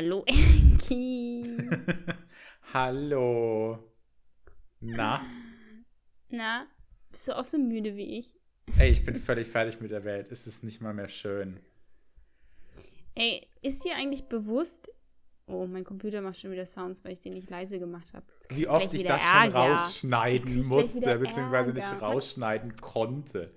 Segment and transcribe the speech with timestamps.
[0.00, 1.44] Hallo, Enki.
[2.72, 3.78] Hallo.
[4.80, 5.20] Na?
[6.30, 6.66] Na,
[7.10, 8.34] bist du auch so müde wie ich?
[8.78, 10.32] Ey, ich bin völlig fertig mit der Welt.
[10.32, 11.60] Es ist nicht mal mehr schön.
[13.14, 14.90] Ey, ist dir eigentlich bewusst,
[15.46, 18.24] Oh, mein Computer macht schon wieder Sounds, weil ich den nicht leise gemacht habe.
[18.48, 21.72] Wie oft ich das schon rausschneiden musste, beziehungsweise Ärger.
[21.74, 23.52] nicht rausschneiden konnte.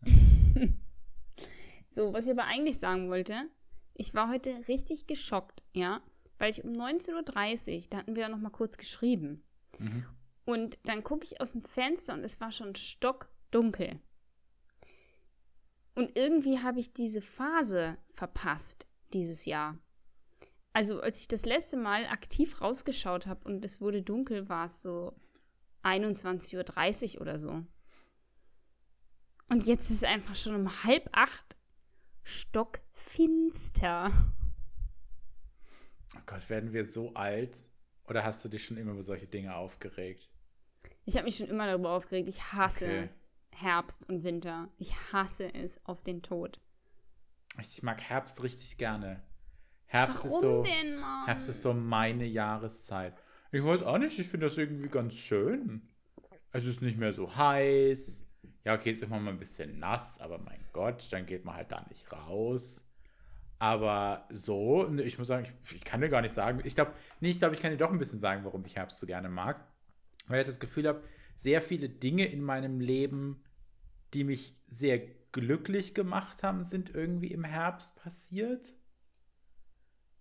[1.90, 3.50] so, was ich aber eigentlich sagen wollte,
[3.98, 6.00] ich war heute richtig geschockt, ja,
[6.38, 9.44] weil ich um 19.30 Uhr, da hatten wir ja noch mal kurz geschrieben.
[9.78, 10.06] Mhm.
[10.46, 14.00] Und dann gucke ich aus dem Fenster und es war schon stockdunkel.
[15.94, 19.76] Und irgendwie habe ich diese Phase verpasst dieses Jahr.
[20.72, 24.80] Also, als ich das letzte Mal aktiv rausgeschaut habe und es wurde dunkel, war es
[24.80, 25.12] so
[25.82, 27.64] 21.30 Uhr oder so.
[29.48, 31.57] Und jetzt ist es einfach schon um halb acht
[32.28, 34.10] stockfinster.
[36.14, 37.64] Oh Gott, werden wir so alt?
[38.06, 40.28] Oder hast du dich schon immer über solche Dinge aufgeregt?
[41.04, 42.28] Ich habe mich schon immer darüber aufgeregt.
[42.28, 43.08] Ich hasse okay.
[43.50, 44.68] Herbst und Winter.
[44.76, 46.60] Ich hasse es auf den Tod.
[47.60, 49.22] Ich mag Herbst richtig gerne.
[49.86, 51.24] Herbst Warum ist so, denn, Mann?
[51.24, 53.14] Herbst ist so meine Jahreszeit.
[53.52, 55.88] Ich weiß auch nicht, ich finde das irgendwie ganz schön.
[56.52, 58.20] Es ist nicht mehr so heiß.
[58.64, 61.72] Ja, okay, ist immer mal ein bisschen nass, aber mein Gott, dann geht man halt
[61.72, 62.84] da nicht raus.
[63.58, 66.60] Aber so, ne, ich muss sagen, ich, ich kann dir gar nicht sagen.
[66.64, 68.98] Ich glaube, nee, ich glaube, ich kann dir doch ein bisschen sagen, warum ich Herbst
[68.98, 69.64] so gerne mag.
[70.26, 71.02] Weil ich das Gefühl habe,
[71.36, 73.42] sehr viele Dinge in meinem Leben,
[74.14, 75.00] die mich sehr
[75.32, 78.74] glücklich gemacht haben, sind irgendwie im Herbst passiert.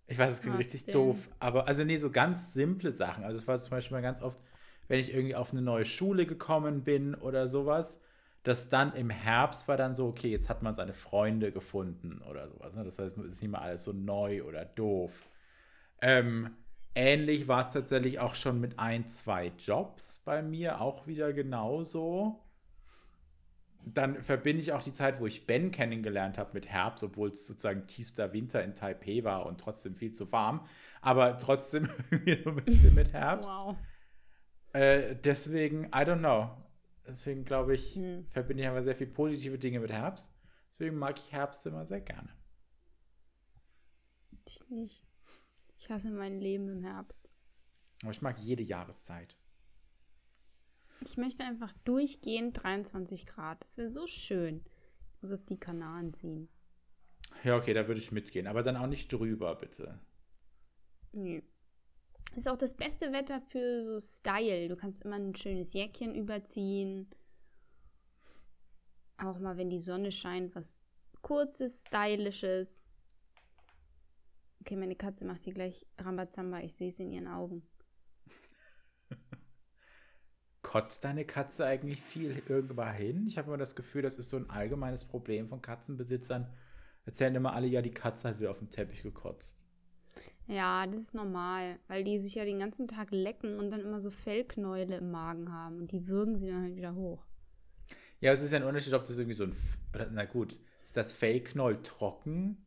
[0.08, 0.94] Ich weiß, es klingt richtig denn?
[0.94, 3.24] doof, aber also nee, so ganz simple Sachen.
[3.24, 4.40] Also es war zum Beispiel mal ganz oft,
[4.88, 8.00] wenn ich irgendwie auf eine neue Schule gekommen bin oder sowas,
[8.44, 12.48] dass dann im Herbst war dann so, okay, jetzt hat man seine Freunde gefunden oder
[12.48, 12.76] sowas.
[12.76, 12.84] Ne?
[12.84, 15.12] Das heißt, es ist nicht mehr alles so neu oder doof.
[16.02, 16.56] Ähm,
[16.96, 22.48] ähnlich war es tatsächlich auch schon mit ein, zwei Jobs bei mir, auch wieder genauso
[23.94, 27.46] dann verbinde ich auch die Zeit, wo ich Ben kennengelernt habe mit Herbst, obwohl es
[27.46, 30.66] sozusagen tiefster Winter in Taipei war und trotzdem viel zu warm,
[31.02, 31.90] aber trotzdem
[32.44, 33.50] so ein bisschen mit Herbst.
[33.50, 33.76] Wow.
[34.74, 36.50] Äh, deswegen, I don't know.
[37.08, 38.26] Deswegen glaube ich, hm.
[38.32, 40.30] verbinde ich aber sehr viele positive Dinge mit Herbst.
[40.74, 42.30] Deswegen mag ich Herbst immer sehr gerne.
[44.46, 45.04] Ich nicht.
[45.80, 47.30] Ich hasse mein Leben im Herbst.
[48.02, 49.36] Aber ich mag jede Jahreszeit.
[51.02, 53.64] Ich möchte einfach durchgehend 23 Grad.
[53.64, 54.64] Das wäre so schön.
[55.16, 56.50] Ich muss auf die Kanaren ziehen.
[57.44, 58.48] Ja, okay, da würde ich mitgehen.
[58.48, 60.00] Aber dann auch nicht drüber, bitte.
[61.12, 61.42] Nö.
[61.42, 61.57] Das
[62.36, 64.70] ist auch das beste Wetter für so Style.
[64.70, 67.10] Du kannst immer ein schönes Jäckchen überziehen.
[69.18, 70.86] Auch mal, wenn die Sonne scheint, was
[71.22, 72.84] kurzes, stylisches.
[74.62, 76.60] Okay, meine Katze macht hier gleich Rambazamba.
[76.60, 77.64] Ich sehe es in ihren Augen.
[80.62, 83.28] Kotzt deine Katze eigentlich viel irgendwann hin?
[83.28, 86.54] Ich habe immer das Gefühl, das ist so ein allgemeines Problem von Katzenbesitzern.
[87.06, 89.57] Erzählen immer alle, ja, die Katze hat wieder auf den Teppich gekotzt.
[90.48, 94.00] Ja, das ist normal, weil die sich ja den ganzen Tag lecken und dann immer
[94.00, 97.26] so Fellknäule im Magen haben und die würgen sie dann halt wieder hoch.
[98.22, 99.56] Ja, es ist ja ein Unterschied, ob das irgendwie so ein.
[100.12, 102.66] Na gut, ist das Fellknäuel trocken?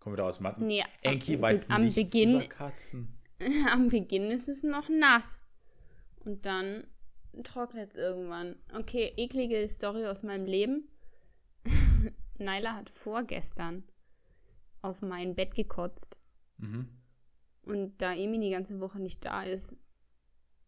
[0.00, 0.66] Kommen wir da aus Matten?
[0.66, 3.16] Nee, Enki weiß am nichts Beginn, über Katzen.
[3.72, 5.44] Am Beginn ist es noch nass.
[6.24, 6.84] Und dann
[7.42, 8.56] trocknet es irgendwann.
[8.74, 10.88] Okay, eklige Story aus meinem Leben.
[12.38, 13.84] Naila hat vorgestern
[14.82, 16.18] auf mein Bett gekotzt.
[16.58, 16.88] Mhm.
[17.64, 19.74] Und da Emi die ganze Woche nicht da ist,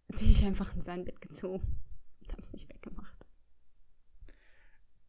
[0.08, 1.62] bin ich einfach in sein Bett gezogen
[2.20, 3.14] und hab's nicht weggemacht.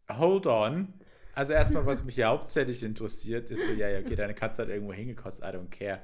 [0.09, 0.93] Hold on.
[1.33, 4.69] Also erstmal, was mich ja hauptsächlich interessiert, ist so, ja, ja, okay, deine Katze hat
[4.69, 6.01] irgendwo hingekotzt, I don't care.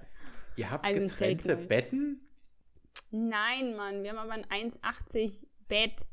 [0.56, 2.22] Ihr habt also getrennte Betten?
[3.10, 6.06] Nein, Mann, wir haben aber ein 1,80 Bett.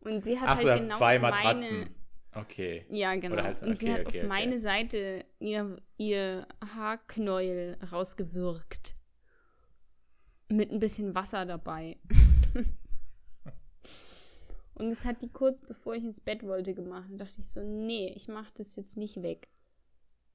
[0.00, 1.60] Und sie hat Ach, halt genau zwei Matratzen.
[1.60, 1.90] Meine,
[2.34, 2.86] okay.
[2.90, 3.42] Ja, genau.
[3.42, 4.26] Halt, und sie hat okay, auf okay.
[4.26, 6.46] meine Seite ihr, ihr
[6.76, 8.91] Haarknäuel rausgewürgt.
[10.52, 11.96] Mit ein bisschen Wasser dabei.
[14.74, 17.10] und das hat die kurz bevor ich ins Bett wollte gemacht.
[17.10, 19.48] Und dachte ich so, nee, ich mach das jetzt nicht weg.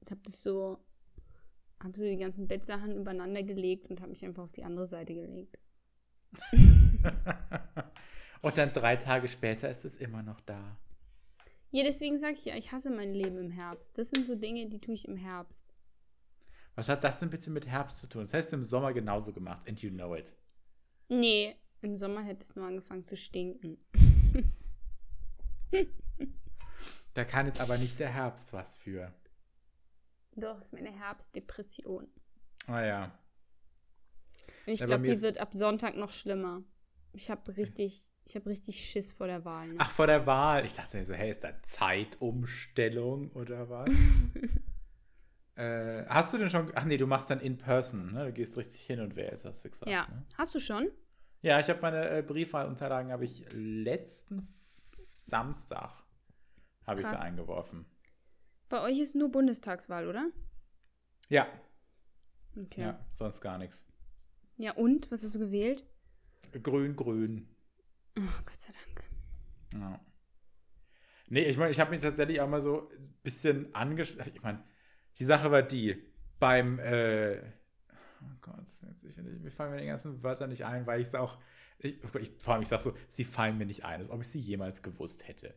[0.01, 0.79] Ich hab das so,
[1.83, 5.13] hab so die ganzen Bettsachen übereinander gelegt und habe mich einfach auf die andere Seite
[5.13, 5.59] gelegt.
[8.41, 10.77] Und dann drei Tage später ist es immer noch da.
[11.71, 13.97] Ja, deswegen sage ich ja, ich hasse mein Leben im Herbst.
[13.97, 15.73] Das sind so Dinge, die tue ich im Herbst.
[16.77, 18.21] Was hat das denn bitte mit Herbst zu tun?
[18.21, 19.67] Das heißt im Sommer genauso gemacht.
[19.67, 20.31] And you know it.
[21.09, 23.79] Nee, im Sommer hätte es nur angefangen zu stinken.
[27.15, 29.11] da kann jetzt aber nicht der Herbst was für.
[30.35, 32.07] Doch, ist meine Herbstdepression.
[32.67, 33.19] Ah ja.
[34.67, 36.61] Ich Ja, bei glaube, die wird ab Sonntag noch schlimmer.
[37.11, 39.69] Ich habe richtig, ich habe richtig Schiss vor der Wahl.
[39.69, 39.75] Ne?
[39.79, 40.63] Ach, vor der Wahl.
[40.63, 43.89] Ich dachte mir so, hey, ist da Zeitumstellung oder was?
[45.57, 46.71] äh, hast du denn schon.
[46.75, 48.25] Ach nee, du machst dann in person, ne?
[48.25, 49.89] Du gehst richtig hin und wählst, hast du gesagt.
[49.91, 50.25] ja, Ne?
[50.37, 50.89] hast du schon?
[51.41, 54.47] Ja, ich habe meine äh, Briefwahlunterlagen habe ich letzten
[55.25, 55.91] Samstag
[56.85, 57.85] habe ich sie eingeworfen.
[58.69, 60.29] Bei euch ist nur Bundestagswahl, oder?
[61.29, 61.47] Ja,
[62.55, 62.81] Okay.
[62.81, 63.85] ja, sonst gar nichts.
[64.57, 65.11] Ja, und?
[65.11, 65.85] Was hast du gewählt?
[66.63, 67.47] Grün, grün.
[68.17, 69.03] Oh, Gott sei Dank.
[69.73, 69.99] Ja.
[71.29, 74.25] Nee, ich meine, ich habe mich tatsächlich auch mal so ein bisschen angeschaut.
[74.33, 74.63] Ich meine,
[75.19, 76.03] die Sache war die,
[76.39, 77.37] beim, äh,
[78.21, 78.55] oh Gott,
[78.87, 81.37] jetzt ich, mir fallen mir die ganzen Wörter nicht ein, weil ich es auch,
[81.79, 84.27] ich, ich, vor allem, ich sag so, sie fallen mir nicht ein, als ob ich
[84.27, 85.53] sie jemals gewusst hätte.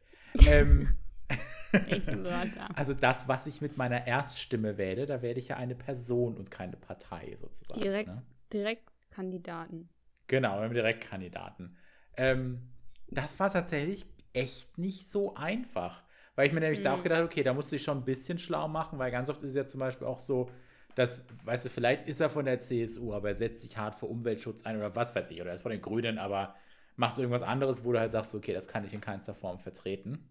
[0.47, 0.97] ähm,
[1.73, 2.69] Welche Wörter?
[2.77, 6.51] also das, was ich mit meiner Erststimme wähle, da wähle ich ja eine Person und
[6.51, 7.81] keine Partei sozusagen.
[7.81, 8.23] Direkt, Ne?
[8.53, 9.89] Direktkandidaten.
[10.27, 11.77] Genau, wir haben Direktkandidaten.
[12.17, 12.71] Ähm,
[13.09, 16.03] das war tatsächlich echt nicht so einfach.
[16.41, 17.03] Weil ich mir nämlich da auch Mhm.
[17.03, 19.51] gedacht okay, da musst du dich schon ein bisschen schlau machen, weil ganz oft ist
[19.51, 20.49] es ja zum Beispiel auch so,
[20.95, 24.07] dass, weißt du, vielleicht ist er von der CSU, aber er setzt sich hart für
[24.07, 26.55] Umweltschutz ein oder was weiß ich, oder er ist von den Grünen, aber
[26.97, 30.31] macht irgendwas anderes, wo du halt sagst, okay, das kann ich in keinster Form vertreten.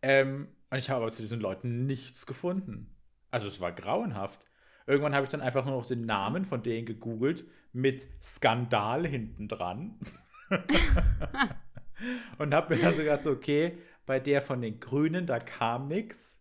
[0.00, 2.96] Ähm, und ich habe aber zu diesen Leuten nichts gefunden.
[3.30, 4.40] Also es war grauenhaft.
[4.86, 9.48] Irgendwann habe ich dann einfach nur noch den Namen von denen gegoogelt mit Skandal hinten
[9.48, 10.00] dran.
[12.38, 15.88] und habe mir dann so gedacht, so, okay, bei der von den Grünen, da kam
[15.88, 16.36] nichts.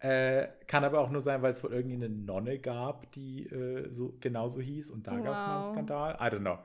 [0.00, 3.90] Äh, kann aber auch nur sein, weil es wohl irgendwie eine Nonne gab, die äh,
[3.90, 5.64] so genauso hieß und da gab es mal einen Wow.
[5.64, 6.14] Skandal.
[6.20, 6.58] I don't know.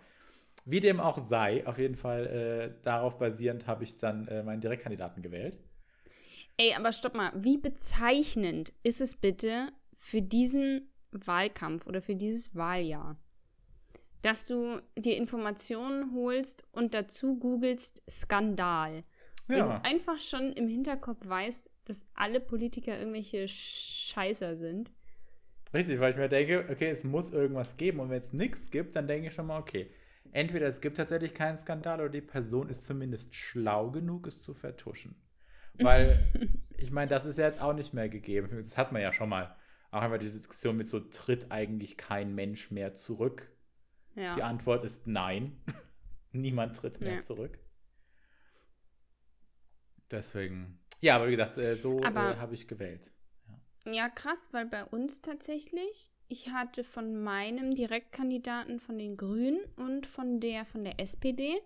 [0.65, 4.61] Wie dem auch sei, auf jeden Fall äh, darauf basierend habe ich dann äh, meinen
[4.61, 5.59] Direktkandidaten gewählt.
[6.57, 7.31] Ey, aber stopp mal.
[7.35, 13.17] Wie bezeichnend ist es bitte für diesen Wahlkampf oder für dieses Wahljahr,
[14.21, 19.01] dass du dir Informationen holst und dazu googelst Skandal.
[19.47, 19.77] Wenn Ja.
[19.79, 24.91] du einfach schon im Hinterkopf weißt, dass alle Politiker irgendwelche Scheißer sind.
[25.73, 27.99] Richtig, weil ich mir denke, okay, es muss irgendwas geben.
[27.99, 29.89] Und wenn es nichts gibt, dann denke ich schon mal, okay,
[30.31, 34.53] entweder es gibt tatsächlich keinen Skandal oder die Person ist zumindest schlau genug, es zu
[34.53, 35.15] vertuschen.
[35.75, 36.19] Weil,
[36.77, 38.49] ich meine, das ist ja jetzt auch nicht mehr gegeben.
[38.55, 39.55] Das hat man ja schon mal.
[39.91, 43.51] Auch einmal diese Diskussion mit so, tritt eigentlich kein Mensch mehr zurück?
[44.15, 44.35] Ja.
[44.35, 45.61] Die Antwort ist nein.
[46.31, 47.21] Niemand tritt mehr Ja.
[47.21, 47.59] zurück.
[50.13, 53.11] Deswegen, ja, aber wie gesagt, äh, so äh, habe ich gewählt.
[53.85, 60.05] Ja, krass, weil bei uns tatsächlich, ich hatte von meinem Direktkandidaten von den Grünen und
[60.05, 61.59] von der von der SPD,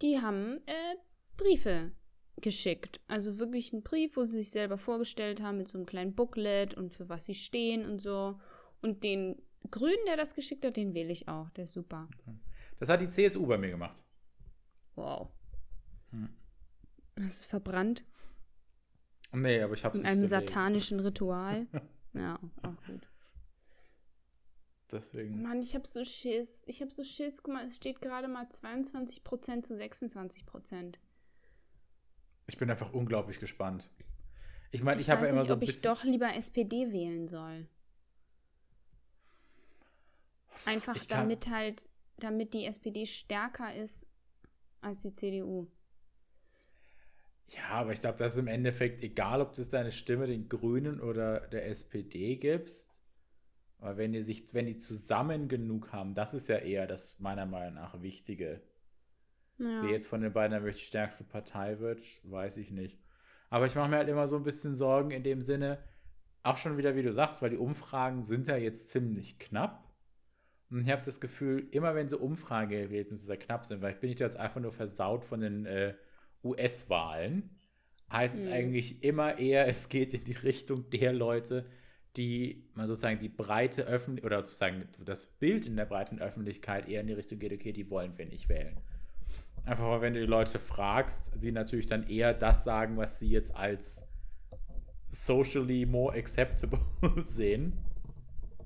[0.00, 0.96] die haben äh,
[1.36, 1.92] Briefe
[2.40, 2.98] geschickt.
[3.08, 6.72] Also wirklich einen Brief, wo sie sich selber vorgestellt haben mit so einem kleinen Booklet
[6.74, 8.40] und für was sie stehen und so.
[8.80, 9.36] Und den
[9.70, 11.50] Grünen, der das geschickt hat, den wähle ich auch.
[11.50, 12.08] Der ist super.
[12.78, 14.02] Das hat die CSU bei mir gemacht.
[14.94, 15.28] Wow.
[17.16, 18.04] Das ist verbrannt
[19.34, 21.66] Nee, aber ich habe es in einem satanischen Ritual.
[22.16, 23.08] Ja, auch gut.
[24.92, 25.42] Deswegen.
[25.42, 26.62] Mann, ich hab so Schiss.
[26.68, 27.42] Ich hab so Schiss.
[27.42, 30.94] Guck mal, es steht gerade mal 22% zu 26%.
[32.46, 33.90] Ich bin einfach unglaublich gespannt.
[34.70, 36.32] Ich meine, Ich, ich, habe weiß ja immer nicht, so ein ob ich doch lieber
[36.36, 37.66] SPD wählen soll.
[40.66, 41.88] Einfach Ich damit halt,
[42.18, 44.06] damit die SPD stärker ist
[44.82, 45.66] als die CDU.
[47.48, 51.00] Ja, aber ich glaube, das ist im Endeffekt egal, ob du deine Stimme den Grünen
[51.00, 52.96] oder der SPD gibst.
[53.78, 57.46] Aber wenn die sich, wenn die zusammen genug haben, das ist ja eher das meiner
[57.46, 58.62] Meinung nach Wichtige.
[59.58, 59.82] Ja.
[59.82, 62.98] Wer jetzt von den beiden wirklich die stärkste Partei wird, weiß ich nicht.
[63.50, 65.78] Aber ich mache mir halt immer so ein bisschen Sorgen in dem Sinne,
[66.42, 69.84] auch schon wieder, wie du sagst, weil die Umfragen sind ja jetzt ziemlich knapp.
[70.70, 74.10] Und ich habe das Gefühl, immer wenn so Umfrageergebnisse sehr knapp sind, weil ich bin
[74.10, 75.94] nicht jetzt einfach nur versaut von den äh,
[76.44, 77.50] US-Wahlen,
[78.12, 78.52] heißt es Mhm.
[78.52, 81.66] eigentlich immer eher, es geht in die Richtung der Leute,
[82.16, 87.00] die man sozusagen die breite Öffentlichkeit oder sozusagen das Bild in der breiten Öffentlichkeit eher
[87.00, 88.76] in die Richtung geht, okay, die wollen wir nicht wählen.
[89.64, 93.28] Einfach weil, wenn du die Leute fragst, sie natürlich dann eher das sagen, was sie
[93.30, 94.02] jetzt als
[95.10, 96.80] socially more acceptable
[97.24, 97.72] sehen,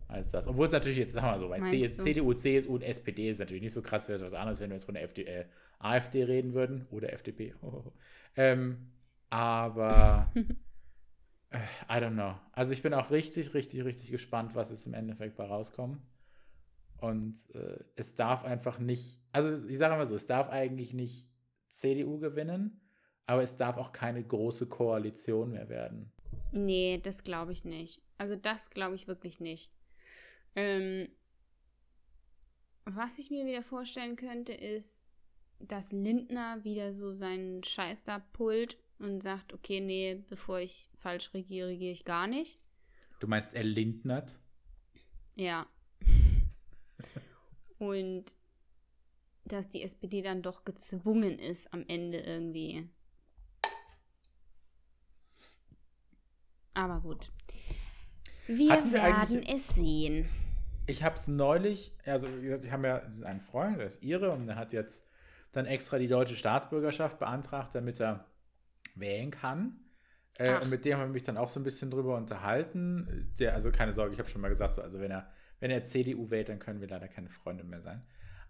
[0.08, 0.47] als das.
[0.47, 1.88] Obwohl es natürlich jetzt, sagen wir mal so, bei C du?
[1.88, 4.85] CDU, CSU und SPD ist natürlich nicht so krass, wäre was anderes, wenn wir jetzt
[4.87, 5.44] von der FD, äh,
[5.78, 7.54] AfD reden würden oder FDP.
[8.37, 8.92] ähm,
[9.30, 10.32] aber
[11.50, 11.58] äh,
[11.88, 12.35] I don't know.
[12.52, 16.00] Also ich bin auch richtig, richtig, richtig gespannt, was es im Endeffekt bei rauskommt.
[16.99, 21.28] Und äh, es darf einfach nicht, also ich sage mal so, es darf eigentlich nicht
[21.70, 22.80] CDU gewinnen,
[23.26, 26.12] aber es darf auch keine große Koalition mehr werden.
[26.50, 28.00] Nee, das glaube ich nicht.
[28.16, 29.70] Also das glaube ich wirklich nicht.
[30.56, 31.08] Ähm,
[32.85, 35.04] was ich mir wieder vorstellen könnte, ist,
[35.58, 41.34] dass Lindner wieder so seinen Scheiß da pullt und sagt, okay, nee, bevor ich falsch
[41.34, 42.58] regiere, regiere ich gar nicht.
[43.20, 44.38] Du meinst, er lindnert?
[45.34, 45.66] Ja.
[47.78, 48.36] und
[49.44, 52.82] dass die SPD dann doch gezwungen ist, am Ende irgendwie.
[56.74, 57.30] Aber gut.
[58.46, 60.28] Wir, Hatten wir werden es sehen.
[60.86, 64.30] Ich habe es neulich, also wie gesagt, ich habe ja einen Freund, der ist Ire
[64.30, 65.04] und der hat jetzt
[65.58, 68.26] dann extra die deutsche Staatsbürgerschaft beantragt, damit er
[68.94, 69.80] wählen kann.
[70.38, 73.34] Äh, und mit dem habe ich mich dann auch so ein bisschen drüber unterhalten.
[73.38, 75.84] Der, also keine Sorge, ich habe schon mal gesagt, so, also wenn er, wenn er
[75.84, 78.02] CDU wählt, dann können wir leider keine Freunde mehr sein.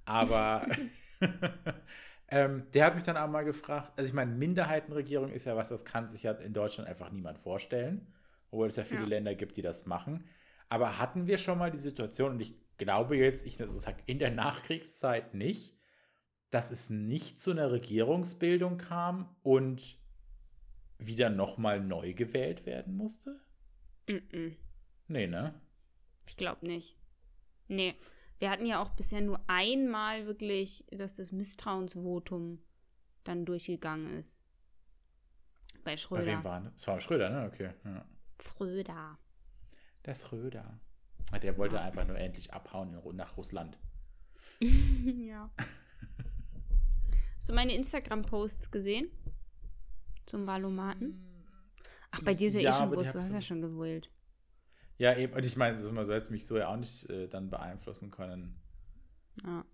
[0.04, 0.66] Aber
[2.28, 5.68] ähm, der hat mich dann auch mal gefragt, also ich meine, Minderheitenregierung ist ja was,
[5.68, 8.12] das kann sich ja in Deutschland einfach niemand vorstellen,
[8.50, 9.06] obwohl es ja viele Ja.
[9.06, 10.24] Länder gibt, die das machen.
[10.68, 14.18] Aber hatten wir schon mal die Situation, und ich glaube jetzt, ich also sag in
[14.18, 15.77] der Nachkriegszeit nicht,
[16.50, 19.98] dass es nicht zu einer Regierungsbildung kam und
[20.98, 23.40] wieder nochmal neu gewählt werden musste?
[24.08, 24.56] Mm-mm.
[25.08, 25.54] Nee, ne?
[26.26, 26.96] Ich glaube nicht.
[27.68, 27.94] Nee.
[28.38, 32.62] Wir hatten ja auch bisher nur einmal wirklich, dass das Misstrauensvotum
[33.24, 34.40] dann durchgegangen ist.
[35.84, 36.26] Bei Bei Schröder.
[36.26, 36.74] wem war das?
[36.74, 37.46] Das war Schröder, ne?
[37.46, 37.70] Okay.
[37.84, 38.04] Ja.
[38.40, 39.18] Schröder.
[40.04, 40.78] Der Schröder.
[41.42, 41.82] Der wollte Ja.
[41.82, 43.78] einfach nur endlich abhauen nach Russland.
[44.60, 45.50] ja.
[47.38, 49.11] Hast du meine Instagram-Posts gesehen?
[50.26, 51.25] Zum Wahlomaten?
[52.11, 54.11] Ach, bei dir ist ja, Ja, eh schon Wurst, du hast ja schon gewählt.
[54.99, 55.33] Ja, eben.
[55.33, 57.50] Und ich meine, es ist immer so, hätte mich so ja auch nicht äh, dann
[57.50, 58.61] beeinflussen können.
[59.45, 59.64] Ja.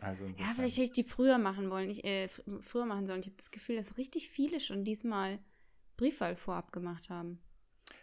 [0.00, 1.90] Also Ja, vielleicht hätte ich die früher machen wollen.
[1.90, 3.20] Ich, äh, fr- früher machen sollen.
[3.20, 5.38] Ich habe das Gefühl, dass richtig viele schon diesmal
[5.96, 7.40] Briefwahl vorab gemacht haben.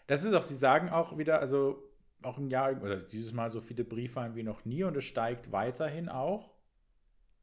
[0.08, 1.84] Das ist auch, sie sagen auch wieder, also
[2.22, 5.52] auch ein Jahr, oder dieses Mal so viele Briefwahlen wie noch nie und es steigt
[5.52, 6.54] weiterhin auch.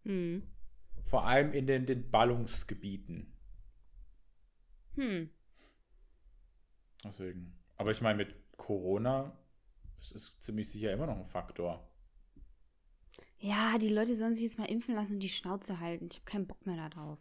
[0.04, 0.42] Hm.
[1.08, 3.32] Vor allem in den, den Ballungsgebieten.
[4.96, 5.30] Hm.
[7.02, 7.58] Deswegen.
[7.76, 9.36] Aber ich meine, mit Corona,
[10.00, 11.88] es ist ziemlich sicher immer noch ein Faktor.
[13.38, 16.08] Ja, die Leute sollen sich jetzt mal impfen lassen und die Schnauze halten.
[16.10, 17.18] Ich habe keinen Bock mehr darauf.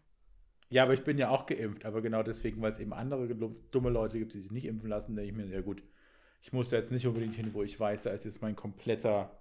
[0.69, 3.33] Ja, aber ich bin ja auch geimpft, aber genau deswegen, weil es eben andere
[3.71, 5.81] dumme Leute gibt, die sich nicht impfen lassen, denke ich mir, ja gut,
[6.41, 9.39] ich muss da jetzt nicht unbedingt hin, wo ich weiß, da ist jetzt mein kompletter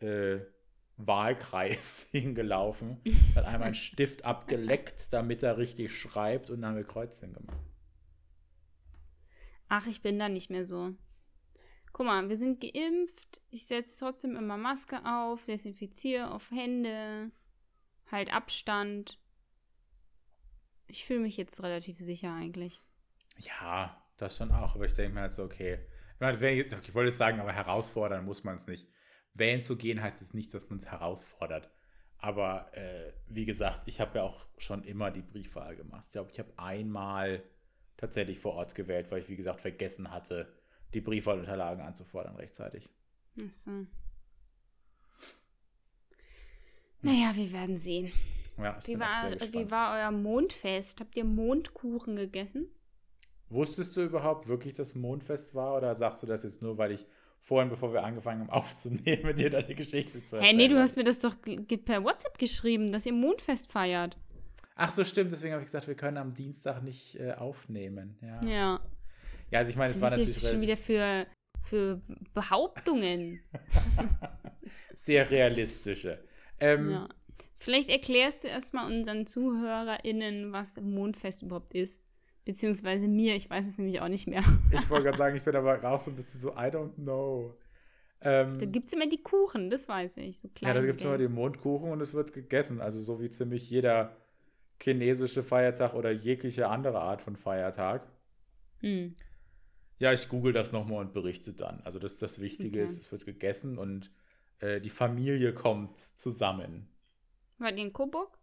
[0.00, 0.40] äh,
[0.96, 3.00] Wahlkreis hingelaufen,
[3.34, 7.58] hat einmal einen Stift abgeleckt, damit er richtig schreibt und dann haben wir Kreuzchen gemacht.
[9.68, 10.94] Ach, ich bin da nicht mehr so.
[11.92, 13.40] Guck mal, wir sind geimpft.
[13.50, 17.30] Ich setze trotzdem immer Maske auf, desinfiziere auf Hände,
[18.10, 19.18] halt Abstand.
[20.86, 22.80] Ich fühle mich jetzt relativ sicher eigentlich.
[23.38, 25.78] Ja, das schon auch, aber ich denke mir halt so, okay.
[26.14, 28.86] Ich, meine, das wäre jetzt, ich wollte jetzt sagen, aber herausfordern muss man es nicht.
[29.38, 31.70] Wählen zu gehen heißt jetzt nicht, dass man es herausfordert.
[32.18, 36.04] Aber äh, wie gesagt, ich habe ja auch schon immer die Briefwahl gemacht.
[36.06, 37.42] Ich glaube, ich habe einmal
[37.96, 40.52] tatsächlich vor Ort gewählt, weil ich, wie gesagt, vergessen hatte,
[40.94, 42.88] die Briefwahlunterlagen anzufordern rechtzeitig.
[43.38, 43.86] Ach so.
[47.02, 48.12] Naja, wir werden sehen.
[48.58, 50.98] Ja, Wie war, sehr wie war euer Mondfest?
[51.00, 52.68] Habt ihr Mondkuchen gegessen?
[53.50, 55.76] Wusstest du überhaupt wirklich, dass Mondfest war?
[55.76, 57.06] Oder sagst du das jetzt nur, weil ich
[57.46, 61.04] vorhin, bevor wir angefangen haben aufzunehmen, dir deine Geschichte zu erzählen nee, du hast mir
[61.04, 61.36] das doch
[61.84, 64.16] per WhatsApp geschrieben, dass ihr Mondfest feiert.
[64.74, 65.32] Ach so, stimmt.
[65.32, 68.18] Deswegen habe ich gesagt, wir können am Dienstag nicht äh, aufnehmen.
[68.20, 68.40] Ja.
[68.44, 68.80] ja.
[69.50, 69.58] Ja.
[69.60, 71.26] also ich meine, es war natürlich schon wieder für,
[71.62, 72.00] für
[72.34, 73.40] Behauptungen?
[74.94, 76.18] sehr realistische.
[76.60, 77.08] Ähm, Ja.
[77.58, 82.02] Vielleicht erklärst du erstmal unseren ZuhörerInnen, was Mondfest überhaupt ist.
[82.46, 84.42] Beziehungsweise mir, ich weiß es nämlich auch nicht mehr.
[84.72, 87.52] Ich wollte gerade sagen, ich bin aber auch so ein bisschen so, I don't know.
[88.20, 90.38] Ähm, Da gibt es immer die Kuchen, das weiß ich.
[90.40, 92.80] So ja, da gibt es immer den Mondkuchen und es wird gegessen.
[92.80, 94.16] Also so wie ziemlich jeder
[94.80, 98.06] chinesische Feiertag oder jegliche andere Art von Feiertag.
[98.80, 99.14] Hm.
[99.98, 101.80] Ja, ich google das nochmal und berichte dann.
[101.82, 102.84] Also das, das Wichtige Okay.
[102.84, 104.10] ist, es wird gegessen und
[104.60, 106.88] äh, die Familie kommt zusammen.
[107.58, 108.38] War die in Coburg?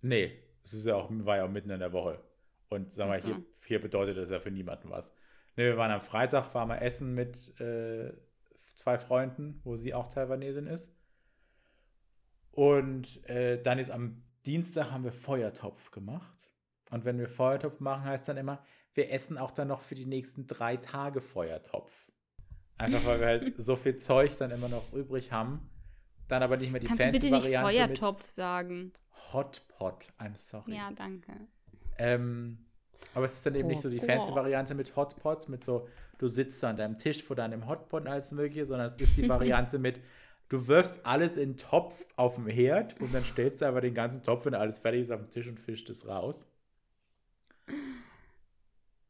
[0.00, 0.32] Nee,
[0.64, 2.20] es ist ja auch, war ja auch mitten in der Woche.
[2.68, 3.28] Und sag mal, so.
[3.28, 5.12] hier, hier bedeutet das ja für niemanden was.
[5.56, 8.12] Nee, wir waren am Freitag, waren wir essen mit äh,
[8.74, 10.94] zwei Freunden, wo sie auch Taiwanesin ist.
[12.50, 16.50] Und äh, dann ist am Dienstag haben wir Feuertopf gemacht.
[16.90, 20.06] Und wenn wir Feuertopf machen, heißt dann immer, wir essen auch dann noch für die
[20.06, 21.92] nächsten drei Tage Feuertopf.
[22.78, 25.70] Einfach weil wir halt so viel Zeug dann immer noch übrig haben.
[26.28, 28.92] Dann aber nicht mehr die Kannst du bitte fancy nicht Variante Feuertopf sagen?
[29.32, 30.08] Hotpot.
[30.18, 30.74] I'm sorry.
[30.74, 31.32] Ja, danke.
[31.98, 32.58] Ähm,
[33.14, 34.34] Aber es ist dann eben nicht so die Oh, fancy.
[34.34, 35.88] Variante mit Hotpots, mit so,
[36.18, 39.26] du sitzt an deinem Tisch vor deinem Hotpot und alles mögliche, sondern es ist die
[39.28, 40.00] Variante mit,
[40.48, 43.94] du wirfst alles in den Topf auf dem Herd und dann stellst du aber den
[43.94, 46.44] ganzen Topf, wenn alles fertig ist, auf den Tisch und fischst es raus.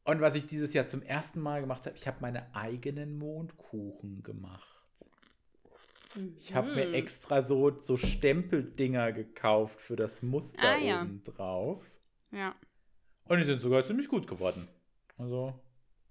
[0.05, 4.23] Und was ich dieses Jahr zum ersten Mal gemacht habe, ich habe meine eigenen Mondkuchen
[4.23, 4.87] gemacht.
[6.39, 6.95] Ich habe mir Mhm.
[6.95, 11.07] extra so, so Stempeldinger gekauft für das Muster Ah, ja.
[11.07, 11.85] oben drauf.
[12.31, 12.55] Ja,
[13.29, 14.69] Und die sind sogar ziemlich gut geworden.
[15.19, 15.59] Also,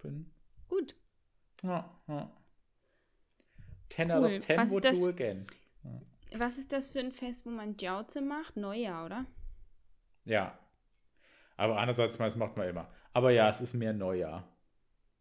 [0.01, 0.31] bin.
[0.67, 0.95] gut.
[1.63, 2.31] Ja, ja.
[3.89, 4.36] 10 out Cool.
[4.38, 5.45] of 10 Was would do das- again.
[6.38, 8.57] Was ist das für ein Fest, wo man Jauze macht?
[8.57, 9.25] Neujahr, oder?
[10.25, 10.57] Ja.
[11.55, 12.91] Aber andererseits, das macht man immer.
[13.13, 14.45] Aber ja, es ist mehr Neujahr.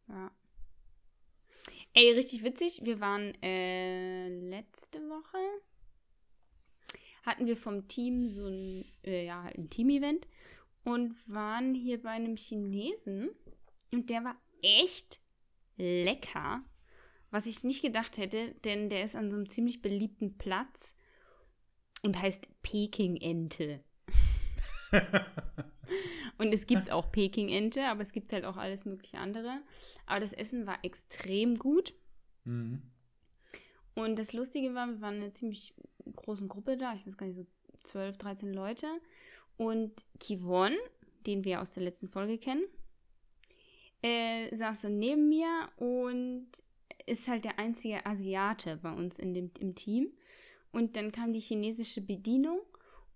[0.08, 0.30] Ja.
[1.92, 2.80] Ey, richtig witzig.
[2.84, 5.38] Wir waren äh, letzte Woche
[7.24, 10.26] hatten wir vom Team so ein, äh, ja, ein Team-Event
[10.84, 13.30] und waren hier bei einem Chinesen
[13.90, 15.20] und der war echt
[15.76, 16.62] lecker,
[17.30, 20.96] was ich nicht gedacht hätte, denn der ist an so einem ziemlich beliebten Platz
[22.02, 23.82] und heißt Peking-Ente.
[26.38, 29.62] Und es gibt auch Peking-Ente, aber es gibt halt auch alles mögliche andere.
[30.06, 31.94] Aber das Essen war extrem gut.
[32.44, 32.82] Mhm.
[33.94, 35.74] Und das Lustige war, wir waren in einer ziemlich
[36.16, 37.46] großen Gruppe da, ich weiß gar nicht, so
[37.84, 38.86] 12, 13 Leute.
[39.56, 40.72] Und Kivon,
[41.26, 42.64] den wir aus der letzten Folge kennen,
[44.02, 46.46] äh, saß so neben mir und
[47.06, 50.12] ist halt der einzige Asiate bei uns in dem, im Team.
[50.72, 52.60] Und dann kam die chinesische Bedienung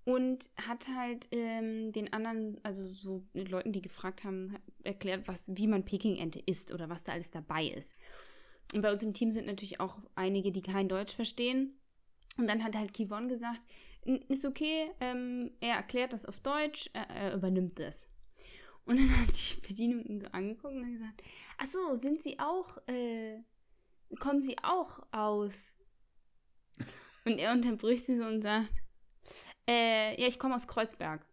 [0.04, 5.66] und hat halt ähm, den anderen, also so Leuten, die gefragt haben, erklärt, was, wie
[5.66, 7.96] man Peking-Ente isst oder was da alles dabei ist.
[8.72, 11.78] Und bei uns im Team sind natürlich auch einige, die kein Deutsch verstehen.
[12.36, 13.66] Und dann hat halt Kivon gesagt, "N-
[14.16, 18.08] ist okay, ähm, er erklärt das auf Deutsch, er, er übernimmt das.
[18.84, 21.22] Und dann hat die Bedienung ihn so angeguckt und gesagt,
[21.58, 23.38] ach so, sind Sie auch, äh,
[24.18, 25.78] kommen Sie auch aus?
[27.24, 28.72] Und er unterbricht sie so und sagt,
[29.68, 31.26] äh, ja, ich komme aus Kreuzberg.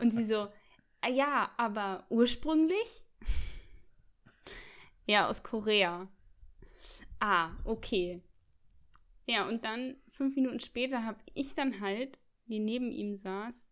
[0.00, 0.48] und sie so,
[1.02, 3.04] "Ah ja, aber ursprünglich?
[5.06, 6.08] Ja, aus Korea.
[7.18, 8.22] Ah, okay.
[9.26, 13.70] Ja, und dann fünf Minuten später habe ich dann halt, die neben ihm saß,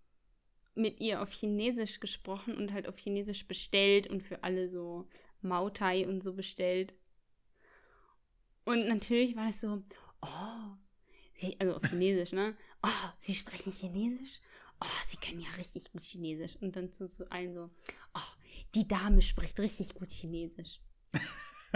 [0.75, 5.07] mit ihr auf Chinesisch gesprochen und halt auf Chinesisch bestellt und für alle so
[5.43, 6.95] Mautai und so bestellt.
[8.65, 9.83] Und natürlich war das so,
[10.23, 10.77] oh,
[11.35, 12.57] sie, also auf Chinesisch, ne?
[12.83, 14.41] Oh, sie sprechen Chinesisch?
[14.81, 16.57] Oh, sie können ja richtig gut Chinesisch.
[16.63, 17.69] Und dann zu so allen so,
[18.15, 18.33] oh,
[18.75, 20.81] die Dame spricht richtig gut Chinesisch.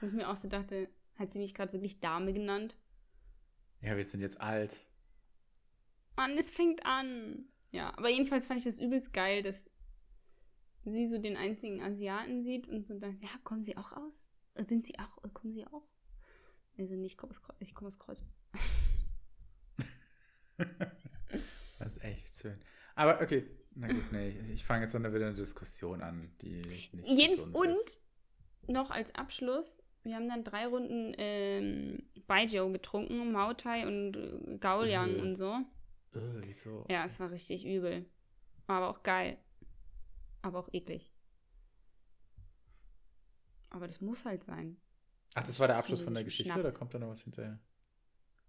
[0.00, 2.76] Und ich mir auch so dachte, hat sie mich gerade wirklich Dame genannt?
[3.82, 4.80] ja, wir sind jetzt alt.
[6.16, 7.44] Mann, es fängt an.
[7.72, 9.70] Ja, aber jedenfalls fand ich das übelst geil, dass
[10.84, 14.32] sie so den einzigen Asiaten sieht und so dann, ja, kommen sie auch aus?
[14.54, 15.86] Äh, Sind sie auch, äh, kommen sie auch?
[16.78, 18.30] Also nicht, ich komme aus, Kreu- ich komm aus Kreuzberg.
[21.78, 22.58] Das ist echt schön.
[22.94, 26.94] Aber okay, na gut, nee, ich fange jetzt dann wieder eine Diskussion an, die nicht
[27.04, 28.00] Jeden, und ist.
[28.66, 35.16] noch als Abschluss, wir haben dann drei Runden ähm, Baijiu getrunken, Mautai und äh, Gauliang
[35.16, 35.20] Äh.
[35.20, 35.52] und so.
[36.14, 36.84] Äh, wieso?
[36.88, 38.06] Ja, es war richtig übel.
[38.66, 39.36] Aber auch geil.
[40.42, 41.12] Aber auch eklig.
[43.70, 44.76] Aber das muss halt sein.
[45.34, 46.70] Ach, das war der Abschluss von der Geschichte Schnaps.
[46.70, 47.58] oder kommt da noch was hinterher?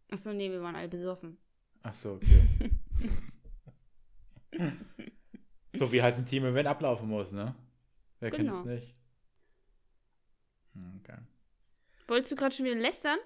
[0.10, 1.38] Achso, nee, wir waren alle besoffen.
[1.84, 2.72] Ach so, okay.
[5.76, 7.54] so wie halt ein Team-Event ablaufen muss, ne?
[8.20, 8.70] Wer kennt es Genau.
[8.74, 8.96] nicht?
[10.74, 11.17] Hm, Okay.
[12.08, 13.20] Wolltest du gerade schon wieder lästern?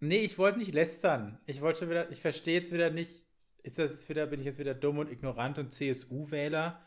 [0.00, 1.38] Nee, ich wollte nicht lästern.
[1.46, 3.24] Ich wollte schon wieder, ich verstehe jetzt wieder nicht,
[3.62, 6.80] ist das jetzt wieder, bin ich jetzt wieder dumm und ignorant und CSU-Wähler,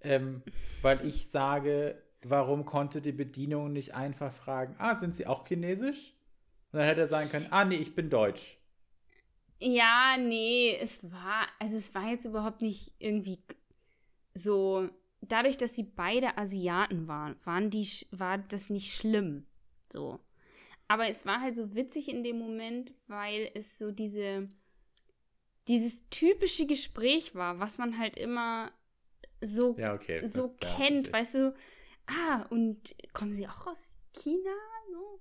[0.00, 0.42] ähm,
[0.82, 6.14] weil ich sage, warum konnte die Bedienung nicht einfach fragen, ah, sind Sie auch chinesisch?
[6.72, 8.58] Und dann hätte er sagen können, ah, nee, ich bin deutsch.
[9.58, 13.38] Ja, nee, es war, also es war jetzt überhaupt nicht irgendwie
[14.34, 14.90] so,
[15.22, 19.46] dadurch, dass sie beide Asiaten waren, waren die, war das nicht schlimm.
[19.90, 20.20] So.
[20.88, 24.48] Aber es war halt so witzig in dem Moment, weil es so diese,
[25.68, 28.70] dieses typische Gespräch war, was man halt immer
[29.40, 30.20] so Ja, okay.
[30.20, 31.12] das- so ja, kennt, ich.
[31.12, 31.54] weißt du,
[32.06, 34.50] ah, und kommen sie auch aus China?
[34.92, 35.20] So?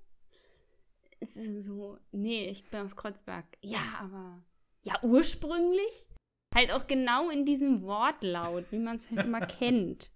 [1.19, 3.45] Es ist so, nee, ich bin aus Kreuzberg.
[3.62, 4.43] Ja, aber,
[4.84, 6.08] ja, ursprünglich?
[6.54, 10.12] Halt auch genau in diesem Wortlaut, wie man es halt immer kennt.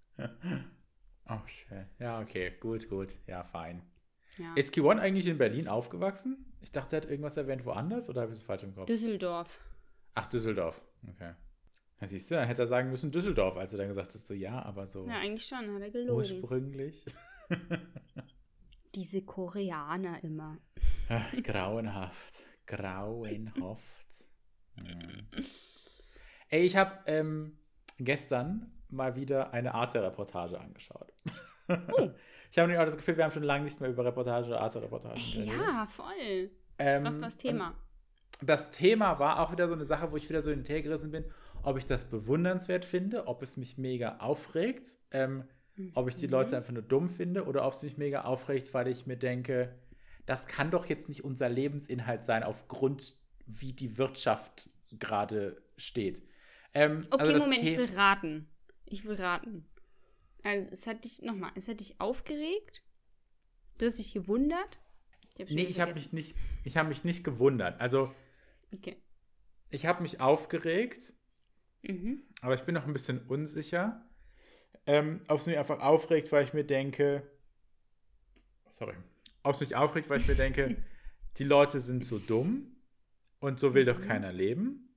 [1.28, 1.86] Oh, schön.
[1.98, 3.10] Ja, okay, gut, gut.
[3.28, 3.82] Ja, fein.
[4.40, 4.54] Ja.
[4.56, 6.46] Ist Kiwon eigentlich in Berlin aufgewachsen?
[6.62, 8.86] Ich dachte, er hat irgendwas erwähnt woanders oder habe ich es falsch im Kopf?
[8.88, 9.60] Düsseldorf.
[10.16, 10.82] Ach, Düsseldorf.
[11.08, 11.34] Okay.
[12.00, 14.34] Na siehst du, dann hätte er sagen müssen Düsseldorf, als er dann gesagt hat, so
[14.34, 16.16] ja, aber so Ja, eigentlich schon, hat er gelogen.
[16.16, 17.06] ursprünglich.
[18.96, 20.58] Diese Koreaner immer.
[21.10, 22.44] Ach, grauenhaft.
[22.66, 23.84] Grauenhaft.
[24.82, 25.28] Hm.
[26.50, 27.58] Ey, ich habe ähm,
[27.98, 31.14] gestern mal wieder eine Arte-Reportage angeschaut.
[31.68, 32.10] Oh.
[32.52, 35.22] Ich habe auch das Gefühl, wir haben schon lange nicht mehr über Reportage oder Arte-Reportagen.
[35.46, 36.50] Ja, voll.
[36.80, 37.76] Ähm, Was war das Thema?
[38.42, 40.82] Das Thema war auch wieder so eine Sache, wo ich wieder so hin und her
[40.82, 41.26] gerissen bin,
[41.62, 45.44] ob ich das bewundernswert finde, ob es mich mega aufregt, ähm,
[45.94, 46.32] ob ich die Mhm.
[46.32, 49.76] Leute einfach nur dumm finde oder ob es mich mega aufregt, weil ich mir denke,
[50.26, 56.22] das kann doch jetzt nicht unser Lebensinhalt sein, aufgrund wie die Wirtschaft gerade steht.
[56.74, 58.48] Ähm, Okay, also Moment, ich The- will raten.
[58.86, 59.66] Ich will raten.
[60.44, 62.82] Also, es hat dich, nochmal, es hat dich aufgeregt?
[63.78, 64.80] Du hast dich gewundert?
[65.38, 67.80] Ich Nee, ich habe mich nicht, ich habe mich nicht gewundert.
[67.80, 68.14] Also
[68.74, 68.98] Okay.
[69.70, 71.14] ich habe mich aufgeregt,
[71.82, 72.24] Mhm.
[72.42, 74.06] aber ich bin noch ein bisschen unsicher,
[74.86, 77.24] ähm, ob es mich einfach aufregt, weil ich mir denke,
[78.72, 78.96] sorry,
[79.44, 80.76] ob es mich aufregt, weil ich mir denke,
[81.38, 82.76] die Leute sind so dumm
[83.40, 84.04] und so will doch Mhm.
[84.08, 84.94] keiner leben.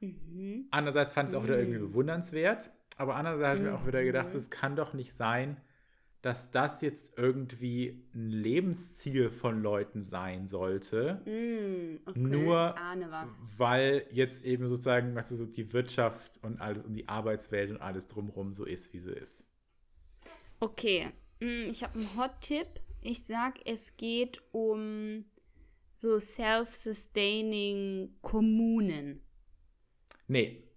[0.00, 0.66] Mhm.
[0.72, 1.90] Andererseits fand ich es auch wieder irgendwie Mhm.
[1.90, 4.30] bewundernswert, aber andererseits habe ich mir auch wieder gedacht, Mhm.
[4.30, 5.56] so, es kann doch nicht sein,
[6.22, 11.22] dass das jetzt irgendwie ein Lebensziel von Leuten sein sollte.
[11.24, 12.74] Mm, okay, Nur
[13.56, 18.06] weil jetzt eben sozusagen, was so die Wirtschaft und alles und die Arbeitswelt und alles
[18.06, 19.46] drumherum so ist, wie sie ist.
[20.60, 21.10] Okay,
[21.40, 22.80] mm, ich habe einen Hot-Tipp.
[23.00, 25.24] Ich sag, es geht um
[25.96, 29.22] so self-sustaining Kommunen.
[30.28, 30.69] Nee,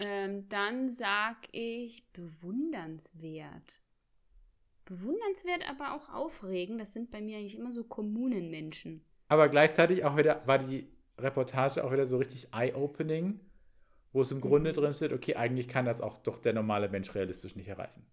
[0.00, 3.80] Ähm, dann sag ich bewundernswert.
[4.84, 6.80] Bewundernswert, aber auch aufregend.
[6.80, 9.04] Das sind bei mir eigentlich immer so Kommunenmenschen.
[9.28, 13.40] aber gleichzeitig auch wieder war die Reportage auch wieder so richtig eye-opening,
[14.12, 14.74] wo es im Grunde Mhm.
[14.74, 18.04] drin steht, okay, eigentlich kann das auch doch der normale Mensch realistisch nicht erreichen.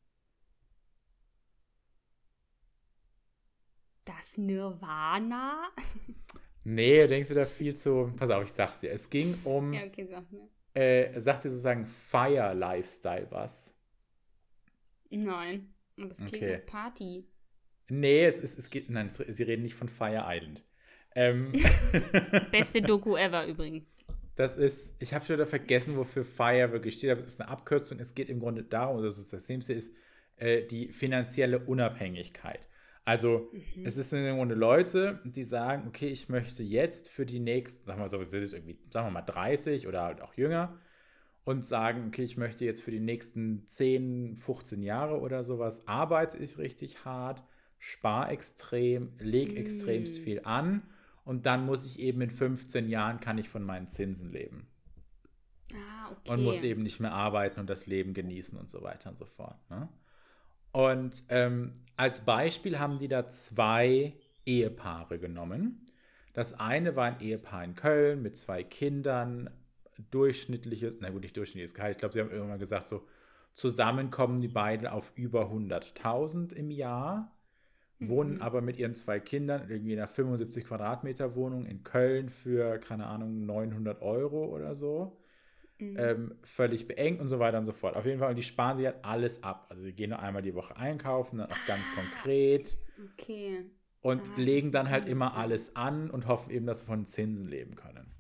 [4.06, 5.70] Das Nirvana?
[6.64, 8.12] Nee, du denkst wieder viel zu.
[8.18, 8.92] Pass auf, ich sag's dir.
[8.92, 10.50] Es ging um, Ja, okay, sag mir.
[10.78, 13.74] Äh, sagt dir sozusagen Fire Lifestyle was?
[15.10, 15.74] Nein.
[16.00, 16.60] Aber es klingt Okay.
[16.66, 17.28] Party.
[17.90, 18.90] Nee, es, ist, es geht.
[18.90, 20.64] Nein, es, sie reden nicht von Fire Island.
[21.16, 21.52] Ähm,
[22.52, 23.96] Beste Doku ever übrigens.
[24.36, 27.50] Das ist, ich habe schon wieder vergessen, wofür FIRE wirklich steht, aber es ist eine
[27.50, 28.00] Abkürzung.
[28.00, 29.94] Es geht im Grunde darum, dass es das Nächste ist,
[30.36, 32.68] äh, die finanzielle Unabhängigkeit.
[33.08, 33.86] Also, Mhm.
[33.86, 38.00] es ist im Grunde Leute, die sagen, okay, ich möchte jetzt für die nächsten, sagen
[38.00, 40.78] wir mal so, sind jetzt irgendwie, sagen wir mal 30 oder halt auch jünger
[41.46, 46.38] und sagen, okay, ich möchte jetzt für die nächsten 10, 15 Jahre oder sowas, arbeite
[46.38, 47.44] ich richtig hart,
[47.80, 49.58] spare extrem, leg Mm.
[49.58, 50.84] extremst viel an
[51.24, 54.68] und dann muss ich eben in 15 Jahren, kann ich von meinen Zinsen leben
[55.74, 56.32] Ah, okay.
[56.32, 59.26] und muss eben nicht mehr arbeiten und das Leben genießen und so weiter und so
[59.26, 59.58] fort.
[59.70, 59.90] Ne?
[60.72, 64.14] Und ähm, als Beispiel haben die da zwei
[64.46, 65.86] Ehepaare genommen.
[66.34, 69.50] Das eine war ein Ehepaar in Köln mit zwei Kindern,
[70.12, 71.94] durchschnittliches, na gut, nicht durchschnittliches Gehalt.
[71.96, 73.08] Ich glaube, sie haben irgendwann gesagt, so
[73.54, 77.36] zusammen kommen die beiden auf über 100.000 im Jahr,
[78.00, 78.42] wohnen Mhm.
[78.42, 83.08] aber mit ihren zwei Kindern irgendwie in einer 75 Quadratmeter Wohnung in Köln für, keine
[83.08, 85.18] Ahnung, 900 Euro oder so
[85.80, 85.98] Mhm.
[85.98, 87.96] ähm, völlig beengt und so weiter und so fort.
[87.96, 89.68] Auf jeden Fall, und die sparen sich halt alles ab.
[89.70, 93.66] Also die gehen nur einmal die Woche einkaufen, dann auch ganz konkret okay.
[94.02, 97.48] und Ah, legen dann halt immer alles an und hoffen eben, dass sie von Zinsen
[97.48, 98.14] leben können.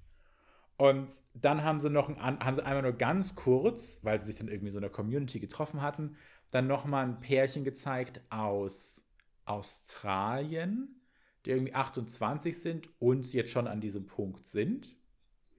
[0.77, 4.37] Und dann haben sie noch ein, haben sie einmal nur ganz kurz, weil sie sich
[4.37, 6.17] dann irgendwie so in der Community getroffen hatten,
[6.51, 9.01] dann nochmal ein Pärchen gezeigt aus
[9.45, 11.01] Australien,
[11.45, 14.95] die irgendwie 28 sind und jetzt schon an diesem Punkt sind.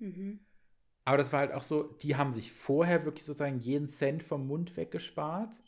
[0.01, 0.39] Mhm.
[1.09, 4.47] Aber das war halt auch so, die haben sich vorher wirklich sozusagen jeden Cent vom
[4.47, 5.59] Mund weggespart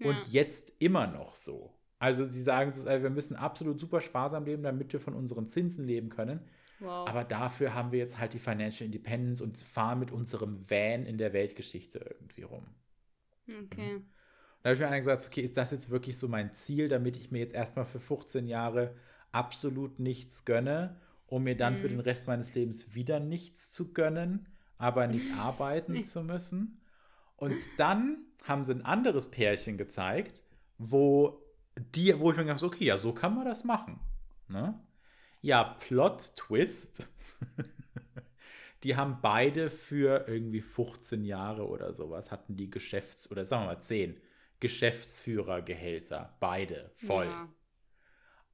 [0.00, 0.26] und Ja.
[0.28, 1.72] jetzt immer noch so.
[1.98, 6.10] Also sie sagen, wir müssen absolut super sparsam leben, damit wir von unseren Zinsen leben
[6.10, 6.40] können.
[6.80, 7.08] Wow.
[7.08, 11.18] Aber dafür haben wir jetzt halt die Financial Independence und fahren mit unserem Van in
[11.18, 12.66] der Weltgeschichte irgendwie rum.
[13.48, 14.02] okay.
[14.62, 17.16] Da habe ich mir dann gesagt, okay, ist das jetzt wirklich so mein Ziel, damit
[17.16, 18.94] ich mir jetzt erstmal für 15 Jahre
[19.32, 21.88] absolut nichts gönne, um mir dann für Mhm.
[21.88, 24.46] den Rest meines Lebens wieder nichts zu gönnen,
[24.82, 26.80] aber nicht arbeiten zu müssen.
[27.36, 30.42] Und dann haben sie ein anderes Pärchen gezeigt,
[30.78, 31.40] wo
[31.76, 34.00] die, wo ich mir gedacht habe, okay, ja, so kann man das machen.
[34.48, 34.78] Ne?
[35.40, 37.08] Ja, Plot-Twist.
[38.82, 43.74] die haben beide für irgendwie 15 Jahre oder sowas, hatten die Geschäfts- oder sagen wir
[43.74, 44.20] mal 10
[44.60, 46.36] Geschäftsführergehälter.
[46.40, 47.26] Beide voll.
[47.26, 47.48] Ja.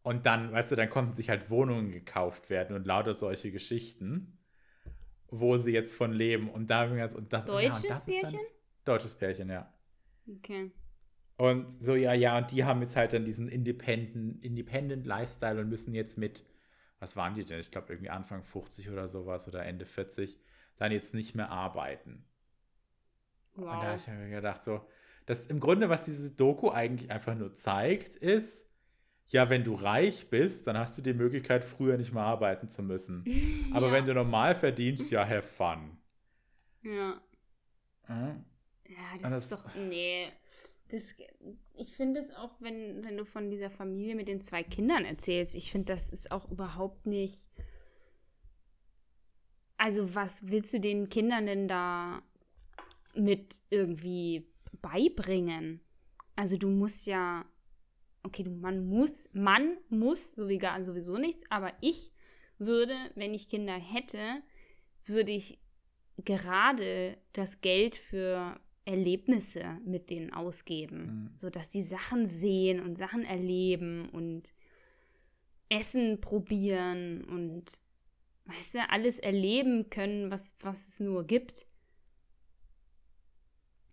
[0.03, 4.38] Und dann, weißt du, dann konnten sich halt Wohnungen gekauft werden und lauter solche Geschichten.
[5.31, 6.51] Wo sie jetzt von leben.
[6.51, 8.41] Und da und das, und Deutsches ja, und das Pärchen?
[8.85, 9.73] deutsches Pärchen, ja.
[10.29, 10.71] Okay.
[11.37, 15.69] Und so, ja, ja, und die haben jetzt halt dann diesen Independent, Independent Lifestyle und
[15.69, 16.45] müssen jetzt mit,
[16.99, 17.61] was waren die denn?
[17.61, 20.37] Ich glaube, irgendwie Anfang 50 oder sowas oder Ende 40,
[20.77, 22.25] dann jetzt nicht mehr arbeiten.
[23.55, 23.75] Wow.
[23.75, 24.81] Und da habe ich mir gedacht, so,
[25.27, 28.68] das im Grunde, was diese Doku eigentlich einfach nur zeigt, ist,
[29.31, 32.83] ja, wenn du reich bist, dann hast du die Möglichkeit, früher nicht mehr arbeiten zu
[32.83, 33.25] müssen.
[33.75, 33.93] Aber ja.
[33.93, 35.99] wenn du normal verdienst, ja, have fun.
[36.83, 37.21] Ja.
[38.09, 39.75] Ja, das, das ist doch.
[39.75, 40.33] Nee.
[40.89, 41.03] Das,
[41.75, 45.55] ich finde es auch, wenn, wenn du von dieser Familie mit den zwei Kindern erzählst,
[45.55, 47.49] ich finde, das ist auch überhaupt nicht.
[49.77, 52.23] Also, was willst du den Kindern denn da
[53.15, 55.81] mit irgendwie beibringen?
[56.37, 57.45] Also, du musst ja.
[58.23, 62.13] Okay, du, man muss, man muss sowieso nichts, aber ich
[62.59, 64.19] würde, wenn ich Kinder hätte,
[65.05, 65.59] würde ich
[66.25, 71.31] gerade das Geld für Erlebnisse mit denen ausgeben, mhm.
[71.39, 74.53] sodass sie Sachen sehen und Sachen erleben und
[75.69, 77.83] Essen probieren und
[78.47, 81.67] weißt du, alles erleben können, was, was es nur gibt.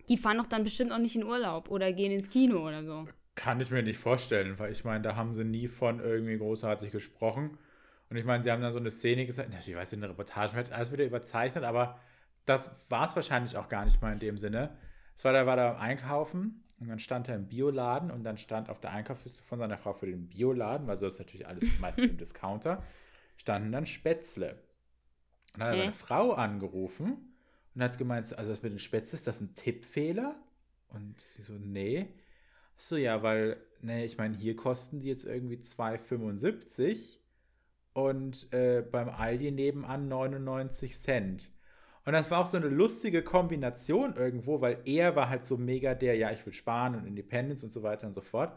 [0.08, 3.06] Die fahren doch dann bestimmt auch nicht in Urlaub oder gehen ins Kino oder so.
[3.36, 6.92] Kann ich mir nicht vorstellen, weil ich meine, da haben sie nie von irgendwie großartig
[6.92, 7.58] gesprochen.
[8.10, 10.56] Und ich meine, sie haben dann so eine Szene gesagt, ich weiß, in der Reportage
[10.56, 12.00] wird alles wieder überzeichnet, aber
[12.46, 14.78] das war es wahrscheinlich auch gar nicht mal in dem Sinne.
[15.18, 18.70] Es war, da war da einkaufen und dann stand er im Bioladen und dann stand
[18.70, 22.12] auf der Einkaufsliste von seiner Frau für den Bioladen, weil so ist natürlich alles meistens
[22.12, 22.84] im Discounter,
[23.38, 24.62] standen dann Spätzle.
[25.54, 27.34] Und dann hat er seine Frau angerufen
[27.74, 30.36] und hat gemeint, also das mit den Spätzle, ist das ein Tippfehler?
[30.90, 32.08] Und sie so, nee.
[32.78, 37.18] So, ja, weil, ne, ich meine, hier kosten die jetzt irgendwie 2,75
[37.94, 41.50] und äh, beim Aldi nebenan 99 Cent.
[42.06, 45.96] Und das war auch so eine lustige Kombination irgendwo, weil er war halt so mega
[45.96, 48.56] der, ja, ich will sparen und Independence und so weiter und so fort.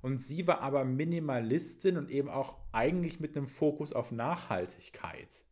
[0.00, 5.42] Und sie war aber Minimalistin und eben auch eigentlich mit einem Fokus auf Nachhaltigkeit.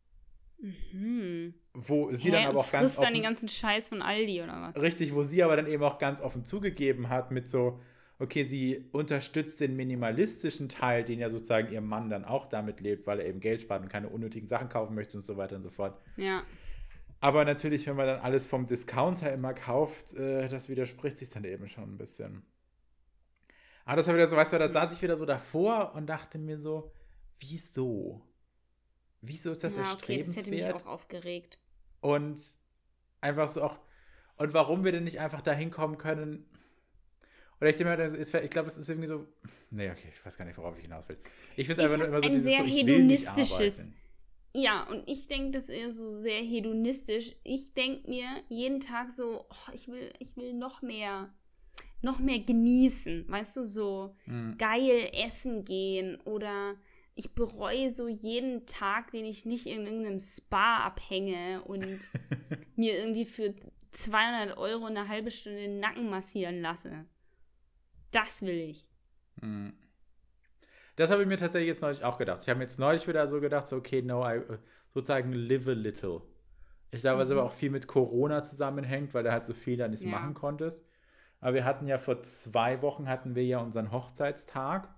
[0.59, 1.55] Mhm.
[1.75, 2.31] Wo sie Hä?
[2.31, 2.85] dann aber auch ganz.
[2.85, 4.81] Frisst dann den ganzen Scheiß von Aldi oder was?
[4.81, 7.81] Richtig, wo sie aber dann eben auch ganz offen zugegeben hat mit so,
[8.19, 13.07] okay, sie unterstützt den minimalistischen Teil, den ja sozusagen ihr Mann dann auch damit lebt,
[13.07, 15.63] weil er eben Geld spart und keine unnötigen Sachen kaufen möchte und so weiter und
[15.63, 16.01] so fort.
[16.17, 16.43] Ja.
[17.21, 21.45] Aber natürlich, wenn man dann alles vom Discounter immer kauft, äh, das widerspricht sich dann
[21.45, 22.43] eben schon ein bisschen.
[23.85, 26.39] Aber das war wieder so, weißt du, da saß ich wieder so davor und dachte
[26.39, 26.93] mir so,
[27.39, 28.23] wieso?
[29.21, 30.47] Wieso ist das ja, erstrebenswert?
[30.47, 31.59] Okay, das hätte mich auch aufgeregt.
[32.01, 32.41] Und
[33.21, 33.79] einfach so auch,
[34.37, 36.47] und warum wir denn nicht einfach da hinkommen können?
[37.61, 39.27] Oder ich denke mir, ich glaube, es ist irgendwie so,
[39.71, 41.17] nee, okay, ich weiß gar nicht, worauf ich hinaus will.
[41.57, 43.91] Ich finde es einfach nur immer so ein dieses sehr so, hedonistisches
[44.57, 47.37] ja, und ich denke das eher so sehr hedonistisch.
[47.45, 51.29] Ich denke mir jeden Tag so, oh, ich will, ich will noch mehr,
[52.01, 53.27] noch mehr genießen.
[53.29, 54.57] Weißt du, so mhm.
[54.57, 56.77] geil essen gehen oder
[57.15, 61.87] ich bereue so jeden Tag, den ich nicht in irgendeinem Spa abhänge und
[62.77, 63.55] mir irgendwie für
[63.93, 67.05] 200 Euro eine halbe Stunde den Nacken massieren lasse.
[68.11, 68.89] Das will ich.
[69.41, 69.75] Mhm.
[70.97, 72.41] Das habe ich mir tatsächlich jetzt neulich auch gedacht.
[72.43, 74.41] Ich habe mir jetzt neulich wieder so gedacht, so, okay, no, I,
[74.95, 76.23] sozusagen live a little.
[76.91, 77.35] Ich glaube, was mhm.
[77.35, 80.09] aber auch viel mit Corona zusammenhängt, weil du halt so viel da nicht ja.
[80.09, 80.87] machen konntest.
[81.41, 84.89] Aber wir hatten ja vor zwei Wochen hatten wir ja unseren Hochzeitstag.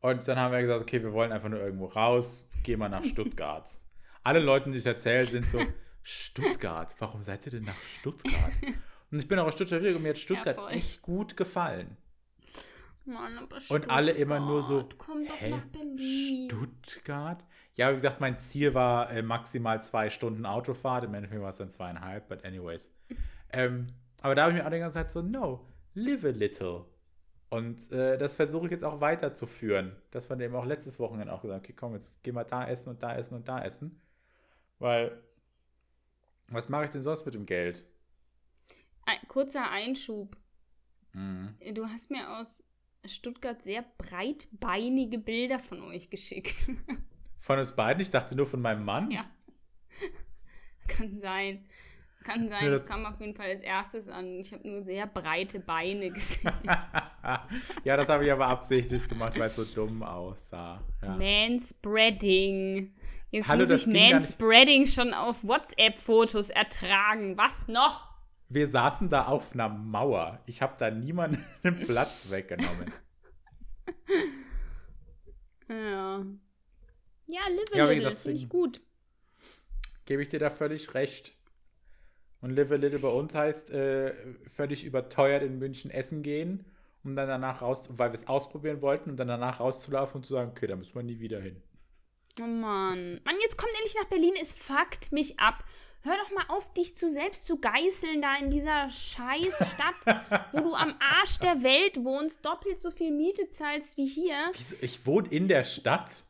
[0.00, 3.04] Und dann haben wir gesagt, okay, wir wollen einfach nur irgendwo raus, gehen wir nach
[3.04, 3.68] Stuttgart.
[4.22, 5.60] Alle Leute, die ich erzähle, sind so,
[6.02, 8.52] Stuttgart, warum seid ihr denn nach Stuttgart?
[9.10, 11.96] Und ich bin auch aus Stuttgart und mir hat Stuttgart ja, echt gut gefallen.
[13.04, 16.48] Mann, aber Und alle immer nur so, komm doch hä, nach Berlin.
[16.48, 17.44] Stuttgart?
[17.74, 21.04] Ja, wie gesagt, mein Ziel war äh, maximal zwei Stunden Autofahrt.
[21.04, 22.94] Im Endeffekt war es dann zweieinhalb, but anyways.
[23.52, 23.86] ähm,
[24.20, 26.84] aber da habe ich mir auch die ganze Zeit so, no, live a little.
[27.48, 29.96] Und äh, das versuche ich jetzt auch weiterzuführen.
[30.12, 32.90] Das war eben auch letztes Wochenende auch gesagt, okay, komm, jetzt gehen wir da essen
[32.90, 34.00] und da essen und da essen.
[34.78, 35.20] Weil,
[36.48, 37.82] was mache ich denn sonst mit dem Geld?
[39.10, 40.36] Ein kurzer Einschub.
[41.12, 41.56] Mhm.
[41.74, 42.62] Du hast mir aus
[43.04, 46.54] Stuttgart sehr breitbeinige Bilder von euch geschickt.
[47.40, 48.02] Von uns beiden?
[48.02, 49.10] Ich dachte nur von meinem Mann.
[49.10, 49.24] Ja.
[50.86, 51.64] Kann sein.
[52.22, 54.38] Kann sein, ja, das, das kam auf jeden Fall als erstes an.
[54.40, 56.52] Ich habe nur sehr breite Beine gesehen.
[57.82, 60.84] ja, das habe ich aber absichtlich gemacht, weil es so dumm aussah.
[61.02, 61.16] Ja.
[61.16, 62.94] Manspreading.
[63.30, 67.38] Jetzt Hallo, muss ich Manspreading schon auf WhatsApp-Fotos ertragen.
[67.38, 68.09] Was noch?
[68.50, 70.42] Wir saßen da auf einer Mauer.
[70.44, 72.92] Ich habe da niemanden den Platz weggenommen.
[75.68, 76.26] Ja.
[77.26, 78.80] Ja, live a ja, little, finde ich gut.
[80.04, 81.36] Gebe ich dir da völlig recht.
[82.40, 84.14] Und Live a Little bei uns heißt äh,
[84.48, 86.64] völlig überteuert in München essen gehen,
[87.04, 90.34] um dann danach raus, weil wir es ausprobieren wollten, und dann danach rauszulaufen und zu
[90.34, 91.62] sagen, okay, da müssen wir nie wieder hin.
[92.40, 93.20] Oh Mann.
[93.24, 94.34] Mann, jetzt kommt endlich nach Berlin.
[94.40, 95.64] Es fuckt mich ab.
[96.02, 100.60] Hör doch mal auf, dich zu selbst zu geißeln da in dieser scheiß Stadt, wo
[100.60, 104.50] du am Arsch der Welt wohnst, doppelt so viel Miete zahlst wie hier.
[104.54, 104.76] Wieso?
[104.80, 106.22] Ich wohne in der Stadt.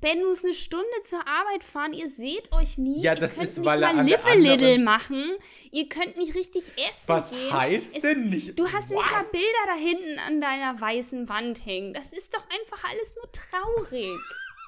[0.00, 1.92] Ben muss eine Stunde zur Arbeit fahren.
[1.92, 3.02] Ihr seht euch nie.
[3.02, 5.22] Ja, ihr das könnt ist, nicht weil mal Live a Little machen.
[5.72, 7.52] Ihr könnt nicht richtig essen Was gehen.
[7.52, 8.58] heißt Es- denn nicht?
[8.58, 9.32] Du hast nicht mal What?
[9.32, 11.92] Bilder da hinten an deiner weißen Wand hängen.
[11.92, 14.16] Das ist doch einfach alles nur traurig.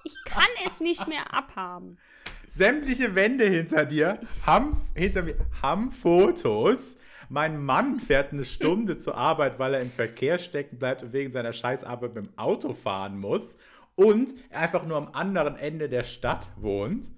[0.04, 1.98] Ich kann es nicht mehr abhaben.
[2.48, 6.96] Sämtliche Wände hinter dir haben, hinter mir, haben Fotos.
[7.30, 11.32] Mein Mann fährt eine Stunde zur Arbeit, weil er im Verkehr stecken bleibt und wegen
[11.32, 13.56] seiner Scheißarbeit mit dem Auto fahren muss.
[13.94, 17.10] Und er einfach nur am anderen Ende der Stadt wohnt.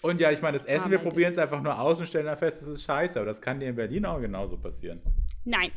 [0.00, 2.38] Und ja, ich meine, das Essen, wir probieren es einfach nur aus und stellen dann
[2.38, 3.18] fest, es ist scheiße.
[3.18, 5.02] Aber das kann dir in Berlin auch genauso passieren.
[5.44, 5.70] Nein.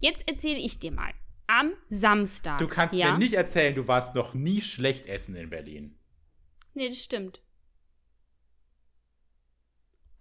[0.00, 1.12] Jetzt erzähle ich dir mal.
[1.46, 2.58] Am Samstag.
[2.58, 3.12] Du kannst ja?
[3.12, 5.96] mir nicht erzählen, du warst noch nie schlecht essen in Berlin.
[6.72, 7.43] Nee, das stimmt.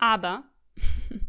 [0.04, 0.44] Aber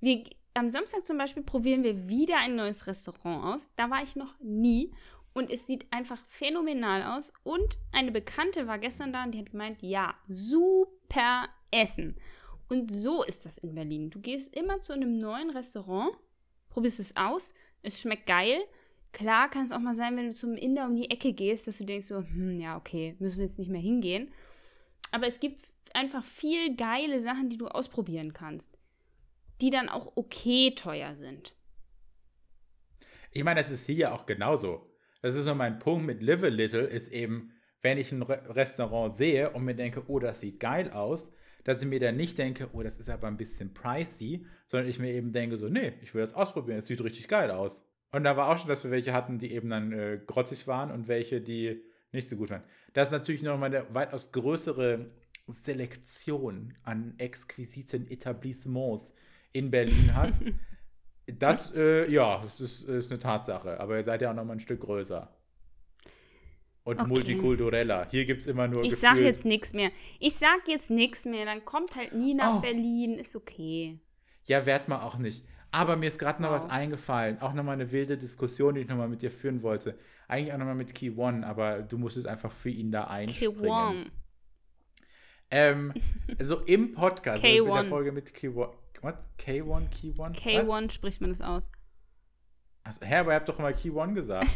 [0.00, 0.22] wir,
[0.54, 3.74] am Samstag zum Beispiel probieren wir wieder ein neues Restaurant aus.
[3.74, 4.92] Da war ich noch nie.
[5.32, 7.32] Und es sieht einfach phänomenal aus.
[7.42, 12.14] Und eine Bekannte war gestern da und die hat gemeint, ja, super Essen.
[12.68, 14.10] Und so ist das in Berlin.
[14.10, 16.16] Du gehst immer zu einem neuen Restaurant,
[16.68, 17.52] probierst es aus,
[17.82, 18.60] es schmeckt geil.
[19.10, 21.78] Klar kann es auch mal sein, wenn du zum Inder um die Ecke gehst, dass
[21.78, 24.30] du denkst so, hm, ja, okay, müssen wir jetzt nicht mehr hingehen.
[25.10, 28.78] Aber es gibt einfach viel geile Sachen, die du ausprobieren kannst,
[29.60, 31.54] die dann auch okay teuer sind.
[33.32, 34.90] Ich meine, das ist hier ja auch genauso.
[35.22, 38.42] Das ist nur mein Punkt mit Live a Little, ist eben, wenn ich ein Re
[38.54, 41.32] Restaurant sehe und mir denke, oh, das sieht geil aus,
[41.64, 45.00] dass ich mir dann nicht denke, oh, das ist aber ein bisschen pricey, sondern ich
[45.00, 47.84] mir eben denke, so, nee, ich will das ausprobieren, es sieht richtig geil aus.
[48.12, 50.90] Und da war auch schon, dass wir welche hatten, die eben dann äh, grotzig waren
[50.90, 51.82] und welche, die
[52.12, 52.62] nicht so gut waren.
[52.94, 55.10] Das ist natürlich noch mal eine weitaus größere
[55.52, 59.12] Selektion an exquisiten Etablissements
[59.52, 60.42] in Berlin hast.
[61.38, 63.78] Das, äh, ja, das ist, ist eine Tatsache.
[63.80, 65.28] Aber ihr seid ja auch noch mal ein Stück größer.
[66.84, 67.06] Und Okay.
[67.08, 68.08] multikultureller.
[68.10, 69.90] Hier gibt es immer nur Ich sag gefühlt- jetzt nichts mehr.
[70.20, 71.44] Ich sag jetzt nichts mehr.
[71.44, 72.60] Dann kommt halt nie nach Oh.
[72.60, 73.18] Berlin.
[73.18, 73.98] Ist okay.
[74.46, 75.44] Ja, werd mal auch nicht.
[75.70, 76.56] Aber mir ist gerade noch Wow.
[76.64, 77.42] was eingefallen.
[77.42, 79.98] Auch nochmal eine wilde Diskussion, die ich nochmal mit dir führen wollte.
[80.28, 83.60] Eigentlich auch nochmal mit Key One, aber du musstest einfach für ihn da einspringen.
[83.60, 84.06] K1.
[85.50, 85.94] Ähm,
[86.38, 87.88] so im Podcast, also mit der K1.
[87.88, 88.72] Folge mit Key One.
[89.00, 89.30] Was?
[89.38, 90.34] K1, Key One?
[90.34, 90.42] Was?
[90.42, 91.70] K1 spricht man das aus.
[92.82, 94.48] Also, hä, aber ihr habt doch immer Key One gesagt.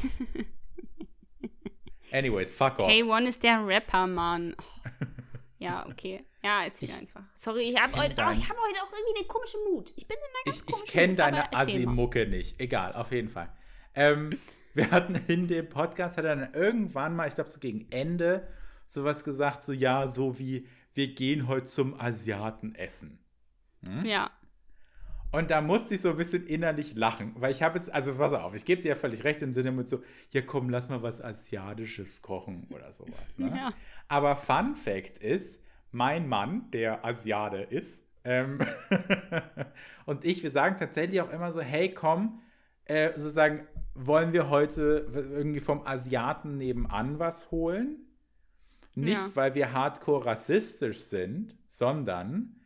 [2.12, 2.88] Anyways, fuck off.
[2.90, 4.54] K1 ist der Rapper, Mann.
[4.60, 5.06] Oh.
[5.58, 6.20] Ja, okay.
[6.42, 7.22] Ja, erzähl Ich- einfach.
[7.34, 9.92] Sorry, ich habe kenn heute, oh, ich hab heute auch irgendwie eine komische Mut.
[9.96, 11.52] Ich bin in einer ganz Ich, ich komischen kenne deine.
[11.52, 12.60] Assi-Mucke nicht.
[12.60, 13.48] Egal, auf jeden Fall.
[13.94, 14.38] Ähm,
[14.74, 18.48] wir hatten in dem Podcast, hat er dann irgendwann mal, ich glaube so gegen Ende,
[18.86, 23.18] sowas gesagt, so ja, so wie, wir gehen heute zum Asiaten essen.
[24.04, 24.30] Ja.
[25.32, 28.34] Und da musste ich so ein bisschen innerlich lachen, weil ich habe jetzt, also pass
[28.34, 31.02] auf, ich gebe dir ja völlig recht im Sinne mit so, ja komm, lass mal
[31.02, 33.38] was Asiatisches kochen oder sowas.
[33.38, 33.48] Ne?
[33.56, 33.72] Ja.
[34.08, 38.58] Aber Fun Fact ist, mein Mann, der Asiate ist, ähm,
[40.06, 42.42] und ich, wir sagen tatsächlich auch immer so, hey komm,
[42.84, 48.06] äh, sozusagen, wollen wir heute irgendwie vom Asiaten nebenan was holen?
[48.94, 49.30] Nicht, Ja.
[49.34, 52.56] weil wir hardcore rassistisch sind, sondern,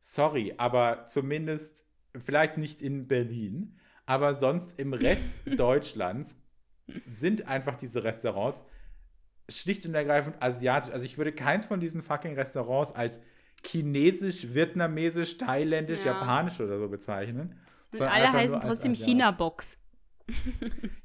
[0.00, 1.84] sorry, aber zumindest,
[2.24, 6.36] vielleicht nicht in Berlin, aber sonst im Rest Deutschlands
[7.08, 8.62] sind einfach diese Restaurants
[9.48, 10.90] schlicht und ergreifend asiatisch.
[10.92, 13.18] Also ich würde keins von diesen fucking Restaurants als
[13.66, 16.12] chinesisch, vietnamesisch, thailändisch, Ja.
[16.12, 17.58] japanisch oder so bezeichnen.
[17.92, 18.94] Und alle heißen trotzdem.
[18.94, 19.78] China-Box.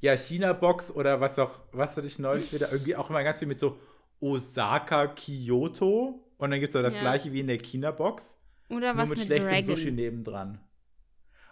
[0.02, 3.48] Ja, China-Box oder was auch, was hatte ich neulich wieder, irgendwie auch immer ganz viel
[3.48, 3.78] mit so
[4.20, 6.26] Osaka, Kyoto.
[6.38, 7.02] Und dann gibt es auch das Ja.
[7.02, 8.38] gleiche wie in der China-Box.
[8.70, 9.76] Oder Nur was mit, mit, schlechtem Dragon.
[9.76, 10.60] Sushi nebendran.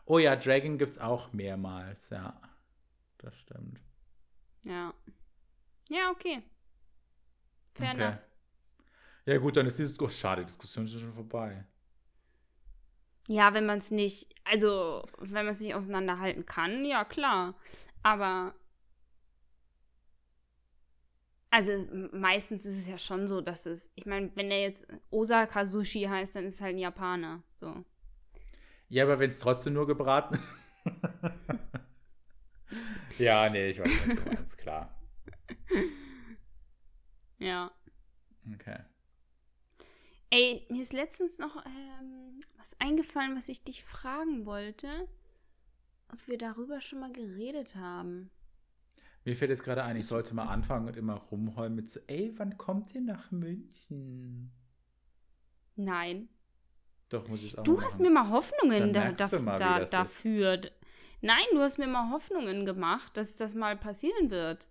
[0.06, 2.40] Oh ja, Dragon gibt es auch mehrmals, ja.
[3.18, 3.80] Das stimmt.
[4.64, 4.94] Ja.
[5.90, 6.42] Ja, okay.
[7.74, 8.04] Fair Okay.
[8.04, 8.20] enough.
[9.26, 11.66] Ja gut, dann ist diese oh, schade, die Diskussion ist schon vorbei.
[13.28, 17.56] Ja, wenn man es nicht, also wenn man es nicht auseinanderhalten kann, ja klar.
[18.04, 18.56] Aber
[21.58, 21.72] also
[22.12, 26.04] meistens ist es ja schon so, dass es, ich meine, wenn der jetzt Osaka Sushi
[26.04, 27.42] heißt, dann ist es halt ein Japaner.
[27.60, 27.84] So.
[28.90, 30.38] Ja, aber wenn es trotzdem nur gebraten
[33.18, 34.96] Ja, nee, ich weiß, was du meinst, klar.
[37.40, 37.72] Ja.
[38.54, 38.78] Okay.
[40.30, 44.88] Ey, mir ist letztens noch ähm, was eingefallen, was ich dich fragen wollte.
[46.14, 48.30] Ob wir darüber schon mal geredet haben.
[49.28, 52.34] Mir fällt jetzt gerade ein, ich sollte mal anfangen und immer rumheulen mit so, ey,
[52.38, 54.54] wann kommt ihr nach München?
[55.76, 56.30] Nein.
[57.10, 58.04] Doch, muss ich auch Du mal hast machen.
[58.04, 59.94] mir mal Hoffnungen da, da, mal, da, das ist.
[59.94, 60.62] dafür.
[61.20, 64.70] Nein, du hast mir mal Hoffnungen gemacht, dass das mal passieren wird.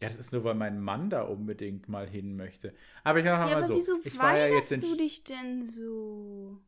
[0.00, 2.74] Ja, das ist nur, weil mein Mann da unbedingt mal hin möchte.
[3.02, 3.74] Aber ich mache Ja, mal aber so.
[3.74, 6.60] wieso ich war ja jetzt weigerst du dich denn so?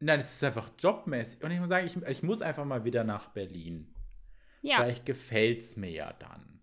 [0.00, 1.42] Nein, es ist einfach jobmäßig.
[1.42, 3.94] Und ich muss sagen, ich, ich muss einfach mal wieder nach Berlin.
[4.62, 6.60] Ja, Vielleicht gefällt es mir ja dann.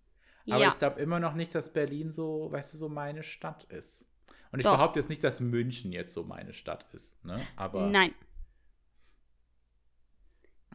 [0.50, 0.70] Aber ja.
[0.70, 4.06] ich glaube immer noch nicht, dass Berlin so, weißt du, so meine Stadt ist.
[4.52, 4.78] Und ich Doch.
[4.78, 7.24] behaupte jetzt nicht, dass München jetzt so meine Stadt ist.
[7.26, 7.46] Ne?
[7.56, 8.14] Aber, Nein.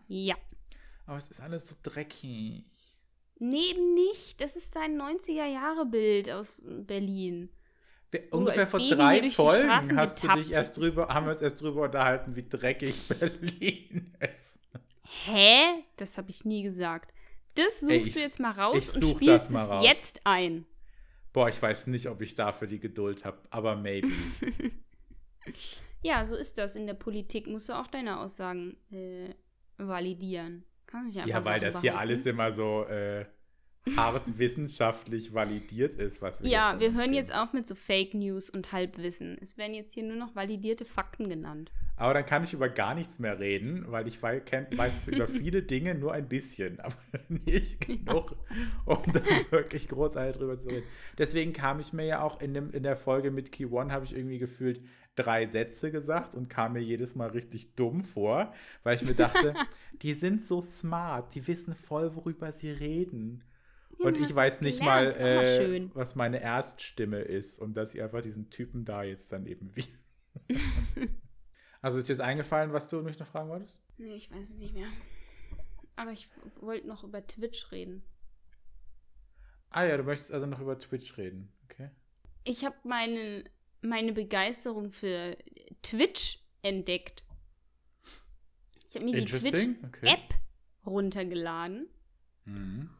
[0.08, 0.36] Ja.
[1.06, 2.64] aber es ist alles so dreckig.
[3.38, 4.40] Nee, eben nicht.
[4.40, 7.48] Das ist dein 90er-Jahre-Bild aus Berlin.
[8.10, 11.82] Wir, ungefähr vor drei Folgen hast du dich erst drüber, haben wir uns erst drüber
[11.84, 14.51] unterhalten, wie dreckig Berlin ist.
[15.24, 15.84] Hä?
[15.96, 17.12] Das habe ich nie gesagt.
[17.54, 19.84] Das suchst Ey, ich- du jetzt mal raus und spielst es raus.
[19.84, 20.64] jetzt ein.
[21.32, 24.08] Boah, ich weiß nicht, ob ich dafür die Geduld habe, aber maybe.
[26.02, 26.74] Ja, so ist das.
[26.76, 29.30] In der Politik musst du auch deine Aussagen äh,
[29.78, 30.64] validieren.
[30.86, 32.08] Kannst nicht einfach ja, weil das hier behaupten.
[32.10, 33.24] alles immer so äh,
[33.96, 37.14] hart wissenschaftlich validiert ist, was wir hier Ja, wir hören geben.
[37.14, 39.38] jetzt auf mit so Fake News und Halbwissen.
[39.40, 41.70] Es werden jetzt hier nur noch validierte Fakten genannt.
[41.96, 44.42] Aber dann kann ich über gar nichts mehr reden, weil ich weiß
[45.06, 46.96] über viele Dinge nur ein bisschen, aber
[47.28, 48.36] nicht genug,
[48.84, 50.86] um dann wirklich großartig drüber zu reden.
[51.18, 54.04] Deswegen kam ich mir ja auch in, dem, in der Folge mit Key One, habe
[54.04, 54.82] ich irgendwie gefühlt
[55.14, 59.54] drei Sätze gesagt und kam mir jedes Mal richtig dumm vor, weil ich mir dachte,
[60.00, 63.44] die sind so smart, die wissen voll, worüber sie reden.
[63.98, 68.02] Ja, Und ich weiß nicht gelernt, mal, äh, was meine Erststimme ist und dass ich
[68.02, 69.84] einfach diesen Typen da jetzt dann eben wie.
[71.82, 73.78] Also ist dir jetzt eingefallen, was du mich noch fragen wolltest?
[73.98, 74.88] Nee, ich weiß es nicht mehr.
[75.96, 76.28] Aber ich
[76.60, 78.02] wollte noch über Twitch reden.
[79.70, 81.90] Ah ja, du möchtest also noch über Twitch reden, okay?
[82.44, 83.44] Ich habe meine,
[83.80, 85.36] meine Begeisterung für
[85.82, 87.22] Twitch entdeckt.
[88.90, 90.00] Ich habe mir die Interesting, okay.
[90.00, 90.34] Twitch-App
[90.84, 91.88] runtergeladen
[92.44, 92.90] Mhm.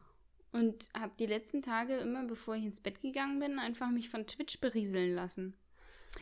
[0.51, 4.25] und habe die letzten Tage immer, bevor ich ins Bett gegangen bin, einfach mich von
[4.25, 5.55] Twitch berieseln lassen.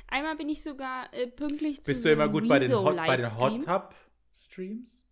[0.07, 3.17] Einmal bin ich sogar äh, pünktlich zu Bist du immer gut bei den, Hot, bei
[3.17, 3.37] den.
[3.37, 3.95] Hot Tub
[4.33, 5.05] Streams?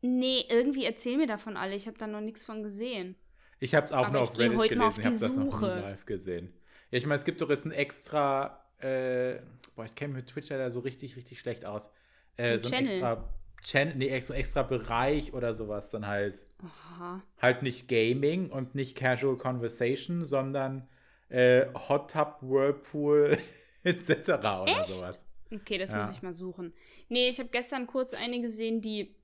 [0.00, 1.74] Nee, irgendwie erzähl mir davon alle.
[1.74, 3.16] Ich habe da noch nichts von gesehen.
[3.60, 4.80] Ich habe es auch Aber nur ich auf Reddit gelesen.
[4.82, 6.52] auf Ich habe das noch nie live gesehen.
[6.90, 8.64] Ja, ich meine, es gibt doch jetzt ein extra.
[8.78, 9.40] Äh,
[9.74, 11.90] boah, ich kenne mit Twitch da so richtig, richtig schlecht aus.
[12.36, 12.90] Äh, so ein Channel.
[12.92, 13.34] extra.
[13.60, 16.42] Chan nee, so extra Bereich oder sowas dann halt.
[16.62, 17.22] Aha.
[17.40, 20.88] halt nicht Gaming und nicht Casual Conversation, sondern
[21.28, 23.38] äh, Hot Tub, Whirlpool
[23.84, 24.10] etc.
[24.28, 24.88] oder Echt?
[24.90, 25.24] sowas.
[25.50, 25.98] Okay, das Ja.
[25.98, 26.74] muss ich mal suchen.
[27.08, 29.14] Nee, ich habe gestern kurz eine gesehen, die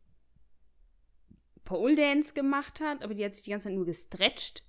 [1.65, 4.63] Pole Dance gemacht hat, aber die hat sich die ganze Zeit nur gestretcht.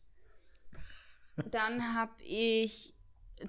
[1.51, 2.93] Dann habe ich,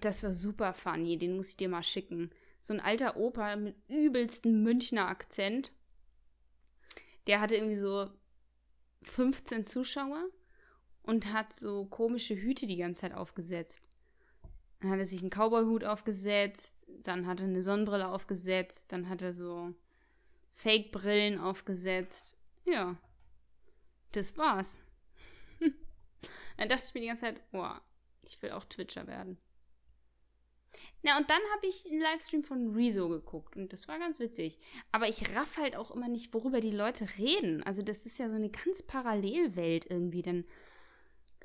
[0.01, 2.31] das war super funny, den muss ich dir mal schicken.
[2.61, 5.73] So ein alter Opa mit übelsten Münchner Akzent.
[7.29, 8.11] Der hatte irgendwie so
[9.03, 10.25] 15 Zuschauer
[11.07, 13.81] und hat so komische Hüte die ganze Zeit aufgesetzt.
[14.81, 19.23] Dann hat er sich einen Cowboy-Hut aufgesetzt, dann hat er eine Sonnenbrille aufgesetzt, dann hat
[19.23, 19.75] er so
[20.53, 22.37] Fake-Brillen aufgesetzt.
[22.65, 22.97] Ja,
[24.13, 24.79] das war's.
[26.59, 27.81] dann dachte ich mir die ganze Zeit, boah,
[28.23, 29.39] ich will auch Twitcher werden.
[31.03, 34.59] Na, und dann habe ich einen Livestream von Rezo geguckt und das war ganz witzig.
[34.93, 37.63] Aber ich raff halt auch immer nicht, worüber die Leute reden.
[37.63, 40.23] Also, das ist ja so eine ganz Parallelwelt irgendwie.
[40.23, 40.45] Dann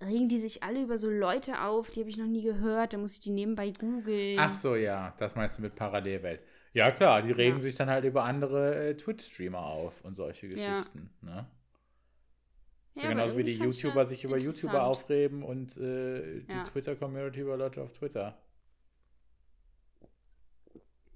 [0.02, 2.98] regen die sich alle über so Leute auf, die habe ich noch nie gehört, da
[2.98, 4.38] muss ich die nebenbei googeln.
[4.40, 6.42] Ach so, ja, das meinst du mit Parallelwelt.
[6.74, 7.62] Ja, klar, die regen Ja.
[7.62, 10.80] sich dann halt über andere äh, Twitch-Streamer auf und solche Ja.
[10.80, 11.10] Geschichten.
[11.22, 11.46] Ne?
[12.96, 16.64] Ja, ja, aber genauso wie die YouTuber sich über YouTuber aufreben und äh, die Ja.
[16.64, 18.38] Twitter-Community über Leute auf Twitter.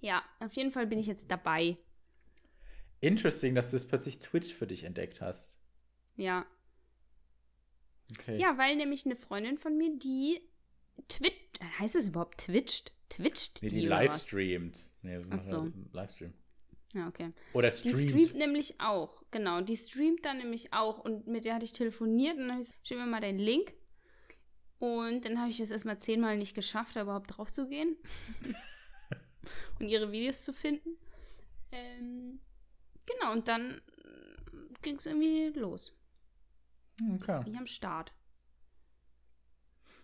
[0.01, 1.77] Ja, auf jeden Fall bin ich jetzt dabei.
[3.01, 5.51] Interesting, dass du jetzt plötzlich Twitch für dich entdeckt hast.
[6.15, 6.45] Ja.
[8.19, 8.37] Okay.
[8.39, 10.41] Ja, weil nämlich eine Freundin von mir, die
[11.07, 12.91] twitcht, heißt es überhaupt twitcht?
[13.09, 14.23] Twitcht Nee, die, die oder live was?
[14.25, 14.91] streamt.
[15.01, 15.61] Nee, das Ach so.
[15.63, 16.33] halt Livestream.
[16.93, 17.33] Ja, okay.
[17.53, 18.09] Oder Die streamt.
[18.11, 19.61] streamt nämlich auch, genau.
[19.61, 22.67] Die streamt dann nämlich auch und mit der hatte ich telefoniert und dann habe ich
[22.69, 23.73] gesagt, schick mir mal deinen Link.
[24.79, 27.95] Und dann habe ich das erstmal zehnmal nicht geschafft, da überhaupt drauf zu gehen
[29.79, 30.97] und ihre Videos zu finden.
[31.71, 32.39] Ähm,
[33.05, 33.81] genau, und dann
[34.81, 35.93] ging es irgendwie los.
[37.01, 37.17] Okay.
[37.27, 38.13] Jetzt bin ich am Start.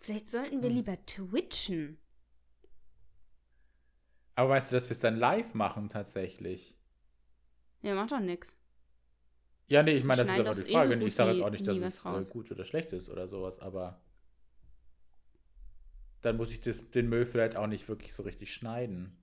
[0.01, 0.75] Vielleicht sollten wir Hm.
[0.75, 1.97] lieber twitchen.
[4.35, 6.75] Aber weißt du, dass wir es dann live machen tatsächlich?
[7.83, 8.57] Ja, macht doch nix.
[9.67, 10.95] Ja, nee, ich meine, das ist aber die doch eh Frage.
[10.99, 12.27] so ich sage jetzt auch nicht, dass es was raus.
[12.29, 13.99] äh, gut oder schlecht ist oder sowas, aber
[16.23, 19.15] dann muss ich das, den Müll vielleicht auch nicht wirklich so richtig schneiden.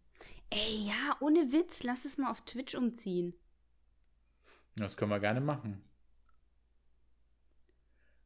[0.50, 3.34] Ey, ja, ohne Witz, lass es mal auf Twitch umziehen.
[4.76, 5.84] Das können wir gerne machen.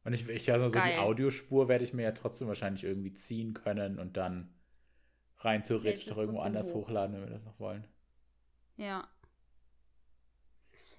[0.03, 0.93] Und ich, ich also so Geil.
[0.93, 4.53] die Audiospur werde ich mir ja trotzdem wahrscheinlich irgendwie ziehen können und dann
[5.39, 6.87] rein theoretisch doch irgendwo anders hoch.
[6.87, 7.85] hochladen, wenn wir das noch wollen.
[8.77, 9.07] Ja.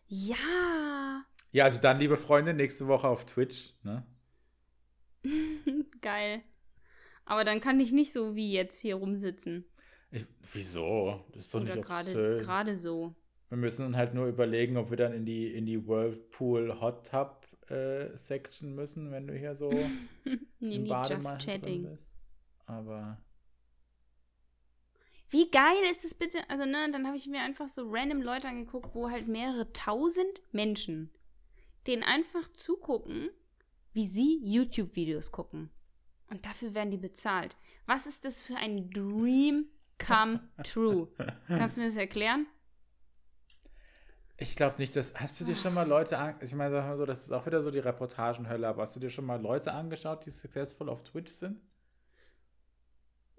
[0.06, 1.24] Ja.
[1.52, 3.74] Ja, also dann, liebe Freunde, nächste Woche auf Twitch.
[3.82, 4.04] Ne?
[6.00, 6.42] Geil.
[7.24, 9.64] Aber dann kann ich nicht so wie jetzt hier rumsitzen.
[10.10, 11.24] Ich, wieso?
[11.32, 13.14] Das ist doch Oder nicht gerade so.
[13.48, 17.43] Wir müssen halt nur überlegen, ob wir dann in die, in die Whirlpool Hot Tub
[17.70, 19.70] äh, Section müssen, wenn du hier so
[20.60, 21.82] Nee, im Bademantel chatting.
[21.90, 22.16] bist.
[22.66, 23.18] Aber
[25.30, 26.48] Wie geil ist es bitte?
[26.48, 30.42] Also, ne, dann habe ich mir einfach so random Leute angeguckt, wo halt mehrere tausend
[30.52, 31.10] Menschen
[31.86, 33.28] denen einfach zugucken,
[33.92, 35.70] wie sie YouTube-Videos gucken.
[36.30, 37.56] Und dafür werden die bezahlt.
[37.86, 39.66] Was ist das für ein Dream
[40.04, 41.08] come true?
[41.48, 42.46] Kannst du mir das erklären?
[44.36, 45.14] Ich glaube nicht, dass.
[45.14, 46.36] Hast du dir schon mal Leute an.
[46.40, 49.00] Ich meine, sag mal so, das ist auch wieder so die Reportagenhölle, aber hast du
[49.00, 51.60] dir schon mal Leute angeschaut, die successful auf Twitch sind?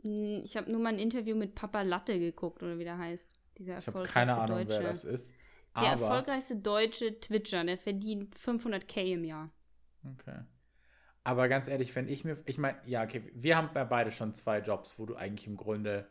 [0.01, 3.29] Hm, Ich habe nur mal ein Interview mit Papa Latte geguckt, oder wie der heißt.
[3.57, 4.79] Dieser Ich habe keine Ahnung, Deutsche.
[4.79, 5.33] wer das ist.
[5.79, 9.51] Der erfolgreichste deutsche Twitcher, der verdient 500k im Jahr.
[10.05, 10.39] Okay.
[11.23, 14.33] Aber ganz ehrlich, wenn ich mir, ich meine, ja, okay, wir haben ja beide schon
[14.33, 16.09] zwei Jobs, wo du eigentlich im Grunde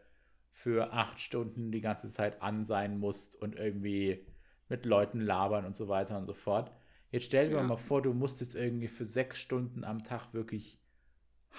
[0.52, 4.26] für acht Stunden die ganze Zeit an sein musst und irgendwie
[4.68, 6.72] mit Leuten labern und so weiter und so fort.
[7.10, 7.62] Jetzt stell dir Ja.
[7.62, 10.78] mal vor, du musst jetzt irgendwie für sechs Stunden am Tag wirklich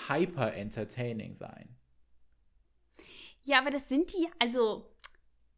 [0.07, 1.75] hyper entertaining sein.
[3.43, 4.91] Ja, aber das sind die, also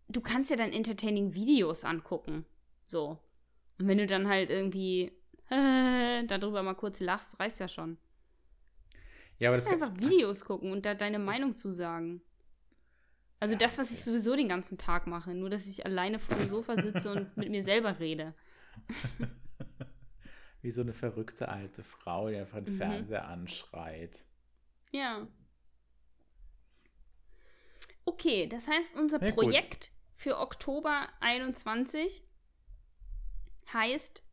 [0.10, 2.46] du kannst ja dann entertaining Videos angucken.
[2.88, 3.18] So.
[3.80, 5.12] Und wenn du dann halt irgendwie
[5.50, 7.98] darüber mal kurz lachst, reicht ja schon.
[9.40, 12.22] Ja, aber Du das kannst einfach Videos gucken und da deine Meinung zu sagen.
[13.40, 16.36] Also Ja, das, was ich sowieso den ganzen Tag mache, nur dass ich alleine vor
[16.38, 18.34] dem Sofa sitze und mit mir selber rede.
[20.62, 22.78] wie so eine verrückte alte Frau, die einfach den Mhm.
[22.78, 24.24] Fernseher anschreit.
[24.92, 25.28] Ja.
[28.06, 29.44] Okay, das heißt, unser Ja, gut.
[29.44, 32.24] Projekt für Oktober 21
[33.72, 34.24] heißt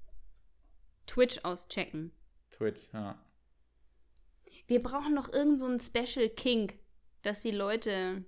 [1.07, 2.13] Twitch auschecken.
[2.51, 3.19] Twitch, ja.
[4.67, 6.75] Wir brauchen noch irgend so Special Kink,
[7.23, 8.25] dass die Leute.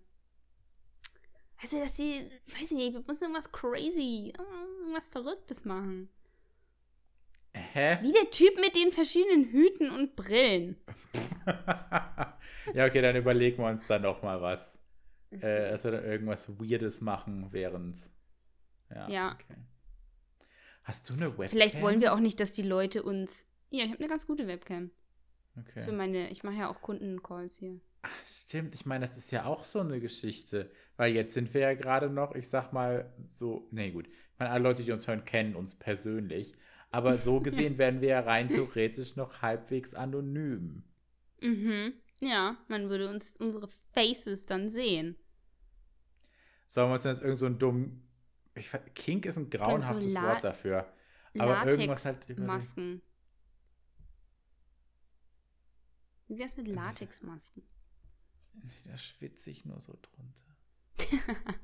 [1.71, 2.31] Du, dass die.
[2.47, 6.09] Weiß ich nicht, wir müssen irgendwas crazy, irgendwas Verrücktes machen.
[7.55, 7.99] Hä?
[8.03, 10.77] Wie der Typ mit den verschiedenen Hüten und Brillen.
[12.75, 14.79] ja, okay, dann überlegen wir uns dann doch mal was.
[15.31, 17.99] Äh, da irgendwas Weirdes machen während.
[18.91, 19.09] Ja.
[19.09, 19.33] Ja.
[19.35, 19.59] Okay.
[20.85, 21.49] Hast du eine Webcam?
[21.49, 23.51] Vielleicht wollen wir auch nicht, dass die Leute uns.
[23.71, 24.91] Ja, ich habe eine ganz gute Webcam.
[25.55, 25.93] Für Okay.
[25.93, 26.31] meine.
[26.31, 27.81] Ich mache ja auch Kundencalls hier.
[28.09, 30.71] Ach, stimmt, ich meine, das ist ja auch so eine Geschichte.
[30.97, 33.67] Weil jetzt sind wir ja gerade noch, ich sag mal, so.
[33.71, 34.07] Nee, gut.
[34.09, 36.55] Ich meine, alle Leute, die uns hören, kennen uns persönlich.
[36.91, 40.85] Aber so gesehen werden wir ja rein theoretisch noch halbwegs anonym.
[41.41, 41.95] Mhm.
[42.21, 45.17] Ja, man würde uns unsere Faces dann sehen.
[46.69, 48.03] Sollen wir uns denn jetzt irgend so ein dumm.
[48.55, 50.87] Ich, Kink ist ein grauenhaftes La- Wort dafür.
[51.39, 52.47] Aber irgendwas halt überlegen.
[52.47, 53.03] Latexmasken.
[56.29, 57.63] Wie wär's mit Latexmasken?
[58.85, 60.57] Da schwitze ich nur so drunter.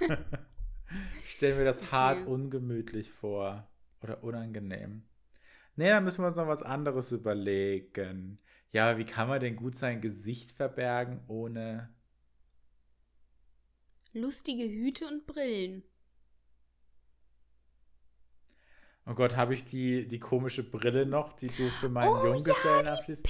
[1.24, 1.90] ich stelle mir das Okay.
[1.92, 3.66] hart ungemütlich vor.
[4.02, 5.02] Oder unangenehm.
[5.76, 8.38] Nee, da müssen wir uns noch was anderes überlegen.
[8.72, 11.92] Ja, wie kann man denn gut sein Gesicht verbergen, ohne.
[14.12, 15.82] Lustige Hüte und Brillen.
[19.06, 23.22] Oh Gott, habe ich die, die komische Brille noch, die du für meinen Oh, Junggesellenabschied.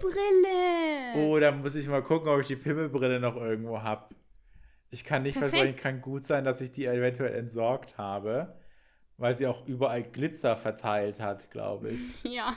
[0.00, 1.14] Brille!
[1.14, 4.14] Oh, da muss ich mal gucken, ob ich die Pimmelbrille noch irgendwo habe.
[4.90, 5.52] Ich kann nicht Perfekt.
[5.52, 8.58] versprechen, kann gut sein, dass ich die eventuell entsorgt habe,
[9.18, 12.22] weil sie auch überall Glitzer verteilt hat, glaube ich.
[12.24, 12.56] Ja.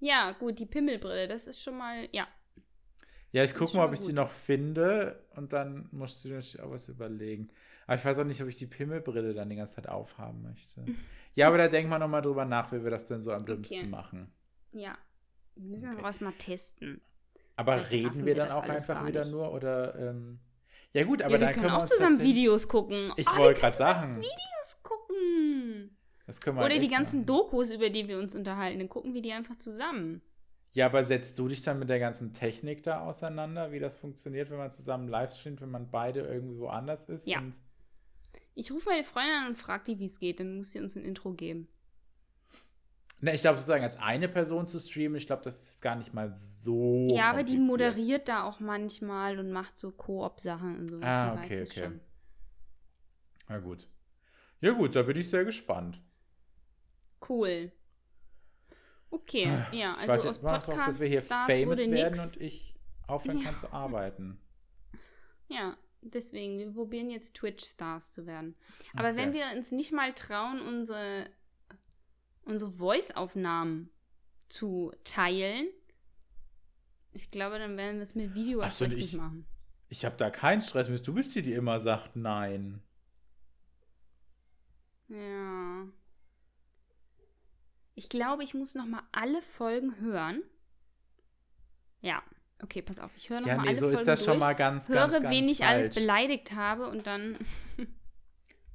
[0.00, 2.28] Ja, gut, die Pimmelbrille, das ist schon mal, ja.
[3.32, 4.14] Ja, ich gucke mal, ob ich mal die gut.
[4.14, 7.48] noch finde und dann musst du dir natürlich auch was überlegen.
[7.86, 10.84] Aber ich weiß auch nicht, ob ich die Pimmelbrille dann die ganze Zeit aufhaben möchte.
[11.34, 13.78] Ja, aber da denken wir nochmal drüber nach, wie wir das denn so am dümmsten
[13.78, 13.86] Okay.
[13.86, 14.32] machen.
[14.72, 14.98] Ja.
[15.58, 16.02] Wir müssen Okay.
[16.02, 17.00] was mal testen.
[17.56, 19.32] Aber Vielleicht reden wir wir dann das auch einfach wieder nicht.
[19.32, 20.38] nur oder ähm,
[20.92, 23.12] ja gut, aber ja, wir dann können können wir auch zusammen Videos gucken.
[23.16, 25.96] Ich Oh, wir wollte gerade sagen, Videos gucken.
[26.26, 27.26] das können wir Oder die echt ganzen machen.
[27.26, 30.22] Dokus, über die wir uns unterhalten, dann gucken wir die einfach zusammen.
[30.74, 34.50] Ja, aber setzt du dich dann mit der ganzen Technik da auseinander, wie das funktioniert,
[34.50, 37.26] wenn man zusammen live streamt, wenn man beide irgendwie woanders ist?
[37.26, 37.42] Ja.
[38.54, 40.40] Ich rufe meine Freundin an und frage die, wie es geht.
[40.40, 41.68] Dann muss sie uns ein Intro geben.
[43.20, 46.14] Ne, ich glaube, sozusagen als eine Person zu streamen, ich glaube, das ist gar nicht
[46.14, 47.08] mal so.
[47.10, 51.00] ja, aber die moderiert da auch manchmal und macht so Koop-Sachen und so.
[51.02, 51.80] Ah, okay, okay.
[51.82, 52.00] schon.
[53.48, 53.88] Na gut.
[54.60, 56.00] Ja, gut, da bin ich sehr gespannt.
[57.28, 57.72] Cool.
[59.10, 61.90] Okay, ja, ich also warte aus noch drauf, Podcast dass wir hier Stars famous werden
[61.92, 62.20] nix.
[62.36, 62.74] und ich
[63.06, 63.60] aufhören kann Ja.
[63.60, 64.38] zu arbeiten.
[65.48, 68.54] Ja, deswegen, wir probieren jetzt Twitch-Stars zu werden.
[68.94, 69.16] Aber Okay.
[69.16, 71.30] wenn wir uns nicht mal trauen, unsere,
[72.48, 73.90] unsere Voice-Aufnahmen
[74.48, 75.68] zu teilen,
[77.12, 79.44] ich glaube, dann werden wir es mit Video Ach so, ich- nicht machen.
[79.90, 81.06] Ich habe da keinen Stress mit.
[81.06, 82.82] Du bist die, die immer sagt nein.
[85.08, 85.86] Ja.
[87.94, 90.42] Ich glaube, ich muss noch mal alle Folgen hören.
[92.00, 92.22] Ja,
[92.62, 93.10] okay, pass auf.
[93.16, 94.88] Ich höre noch Ja, mal nee, alle so Folgen ist das schon durch, mal ganz,
[94.88, 95.94] höre, ganz, ganz wen ich alles falsch.
[95.98, 97.38] beleidigt habe und dann.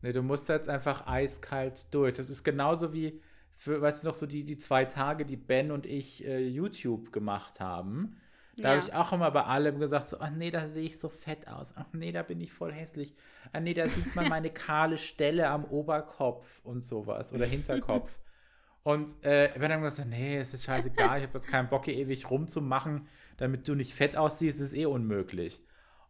[0.01, 2.15] Nee, du musst jetzt einfach eiskalt durch.
[2.15, 3.21] Das ist genauso wie,
[3.63, 7.11] für, weißt du noch, so die, die zwei Tage, die Ben und ich äh, YouTube
[7.13, 8.17] gemacht haben.
[8.61, 8.69] Da Ja.
[8.71, 11.47] habe ich auch immer bei allem gesagt, so, ach nee, da sehe ich so fett
[11.47, 11.73] aus.
[11.77, 13.15] Ach nee, da bin ich voll hässlich.
[13.51, 18.19] Ach nee, da sieht man meine kahle Stelle am Oberkopf und sowas oder Hinterkopf.
[18.83, 21.85] und äh, Ben hat dann gesagt, nee, es ist scheißegal, ich habe jetzt keinen Bock,
[21.85, 23.07] hier ewig rumzumachen,
[23.37, 25.61] damit du nicht fett aussiehst, ist eh unmöglich.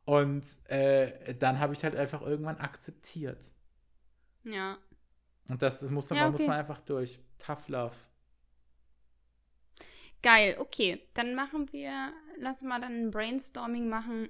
[0.05, 3.51] Und äh, dann habe ich halt einfach irgendwann akzeptiert.
[4.43, 4.77] Ja.
[5.49, 6.47] Und das, das muss, man, Ja, muss okay.
[6.47, 7.19] man einfach durch.
[7.45, 7.95] Tough Love.
[10.21, 11.01] Geil, okay.
[11.13, 14.29] Dann machen wir, lass mal dann ein Brainstorming machen,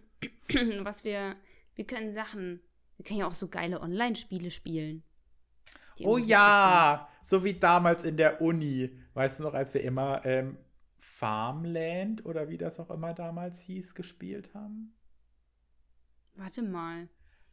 [0.81, 1.35] was wir,
[1.75, 2.61] wir können Sachen,
[2.97, 5.03] wir können ja auch so geile Online-Spiele spielen.
[6.03, 8.97] Oh ja, so wie damals in der Uni.
[9.13, 10.57] Weißt du noch, als wir immer ähm,
[10.97, 14.95] Farmland oder wie das auch immer damals hieß, gespielt haben?
[16.33, 17.07] Warte mal.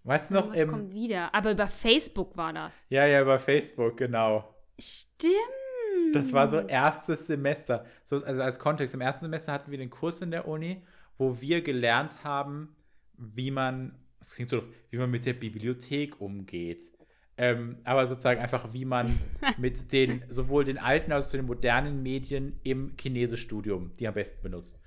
[0.04, 1.34] Weißt du noch, Was im, kommt wieder?
[1.34, 2.86] Aber über Facebook war das.
[2.88, 4.54] ja, ja, über Facebook, genau.
[4.80, 6.14] Stimmt.
[6.14, 7.84] Das war so erstes Semester.
[8.04, 10.82] So, also als Kontext, im ersten Semester hatten wir den Kurs in der Uni,
[11.18, 12.74] wo wir gelernt haben,
[13.16, 16.90] wie man, das klingt so doof, wie man mit der Bibliothek umgeht.
[17.36, 19.18] Ähm, aber sozusagen einfach, wie man
[19.56, 24.42] mit den, sowohl den alten als auch den modernen Medien im Chinesischstudium die am besten
[24.42, 24.78] benutzt.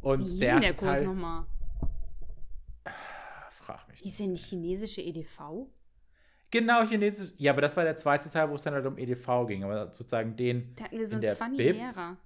[0.00, 1.46] Und Wie der denn der Kurs nochmal?
[3.62, 5.68] frag mich Hieß denn die chinesische EDV?
[6.52, 7.32] Genau, Chinesisch.
[7.38, 9.64] Ja, aber das war der zweite Teil, wo es dann halt um EDV ging.
[9.64, 11.76] Aber sozusagen den, Da hatten wir so In einen funny Bib?
[11.76, 12.16] Lehrer.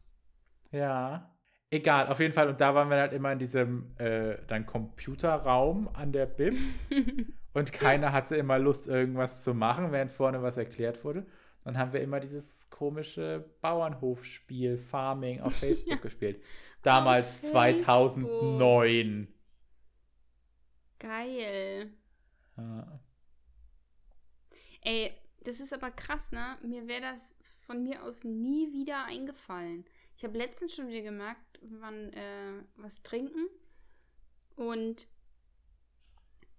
[0.72, 1.30] Ja.
[1.70, 2.48] Egal, auf jeden Fall.
[2.48, 6.56] Und da waren wir halt immer in diesem äh, dann Computerraum an der Bib.
[7.54, 11.24] und keiner hatte immer Lust, irgendwas zu machen, während vorne was erklärt wurde.
[11.62, 16.42] Dann haben wir immer dieses komische Bauernhofspiel Farming auf Facebook gespielt.
[16.82, 17.52] Damals Facebook.
[17.52, 19.28] 2009.
[20.98, 21.92] Geil.
[22.56, 23.00] Ja.
[24.86, 26.58] Ey, das ist aber krass, ne?
[26.62, 27.34] Mir wäre das
[27.66, 29.84] von mir aus nie wieder eingefallen.
[30.16, 33.48] Ich habe letztens schon wieder gemerkt, wir waren äh, was trinken
[34.54, 35.08] und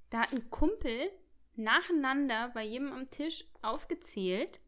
[0.09, 1.09] da hat ein Kumpel
[1.55, 4.59] nacheinander bei jedem am Tisch aufgezählt,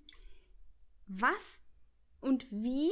[1.08, 1.62] was
[2.22, 2.90] und wie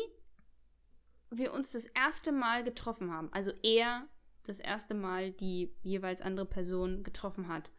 [1.29, 3.31] wir uns das erste Mal getroffen haben.
[3.31, 4.09] Also er
[4.43, 7.71] das erste Mal die jeweils andere Person getroffen hat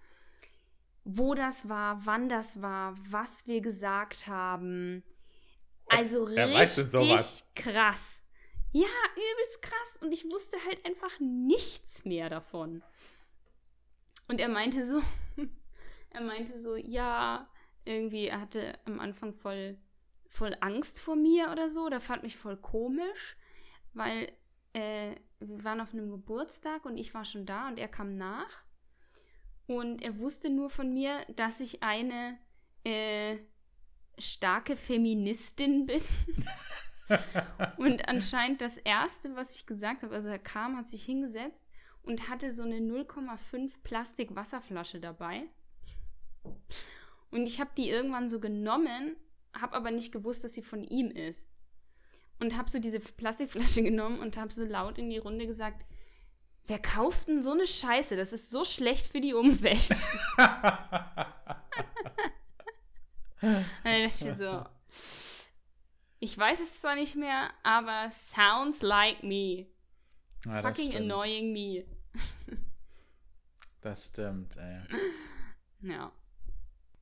[1.11, 5.03] wo das war, wann das war, was wir gesagt haben.
[5.89, 8.27] Also denn richtig krass.
[8.73, 10.03] Ja, übelst krass.
[10.03, 12.83] Und ich wusste halt einfach nichts mehr davon.
[14.29, 15.01] Und er meinte so,
[16.11, 17.49] er meinte so, ja,
[17.87, 19.79] irgendwie, er hatte am Anfang voll,
[20.29, 21.89] voll Angst vor mir oder so.
[21.89, 23.39] Der fand mich voll komisch,
[23.95, 24.31] weil
[24.75, 28.68] äh, wir waren auf einem Geburtstag und ich war schon da und er kam nach.
[29.69, 32.39] Und er wusste nur von mir, dass ich eine
[32.85, 33.37] äh,
[34.17, 36.01] starke Feministin bin.
[37.77, 41.69] und anscheinend das Erste, was ich gesagt habe, also er kam, hat sich hingesetzt
[42.03, 45.43] und hatte so eine 0,5 Plastik-Wasserflasche dabei.
[47.31, 49.17] Und ich habe die irgendwann so genommen,
[49.53, 51.51] habe aber nicht gewusst, dass sie von ihm ist.
[52.41, 55.85] Und habe so diese Plastikflasche genommen und habe so laut in die Runde gesagt,
[56.69, 58.15] Wer kauft denn so eine Scheiße?
[58.15, 59.89] Das ist so schlecht für die Umwelt.
[63.41, 64.65] Dann dachte ich mir so,
[66.19, 69.67] ich weiß es zwar nicht mehr, aber sounds like me.
[70.45, 71.85] Ja, das Fucking annoying me.
[73.81, 74.81] Das stimmt, ey.
[75.81, 76.13] Ja.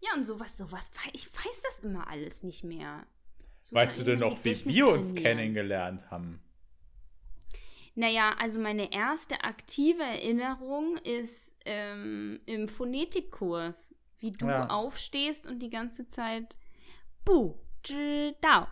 [0.00, 3.04] Ja, und sowas, sowas, ich weiß das immer alles nicht mehr.
[3.72, 6.40] Weißt du denn noch, wie wir uns kennengelernt haben?
[7.96, 14.66] Naja, also meine erste aktive Erinnerung ist ähm, im Phonetikkurs, wie du Ja.
[14.68, 16.56] aufstehst und die ganze Zeit
[17.24, 18.66] Bu, zhi, dao,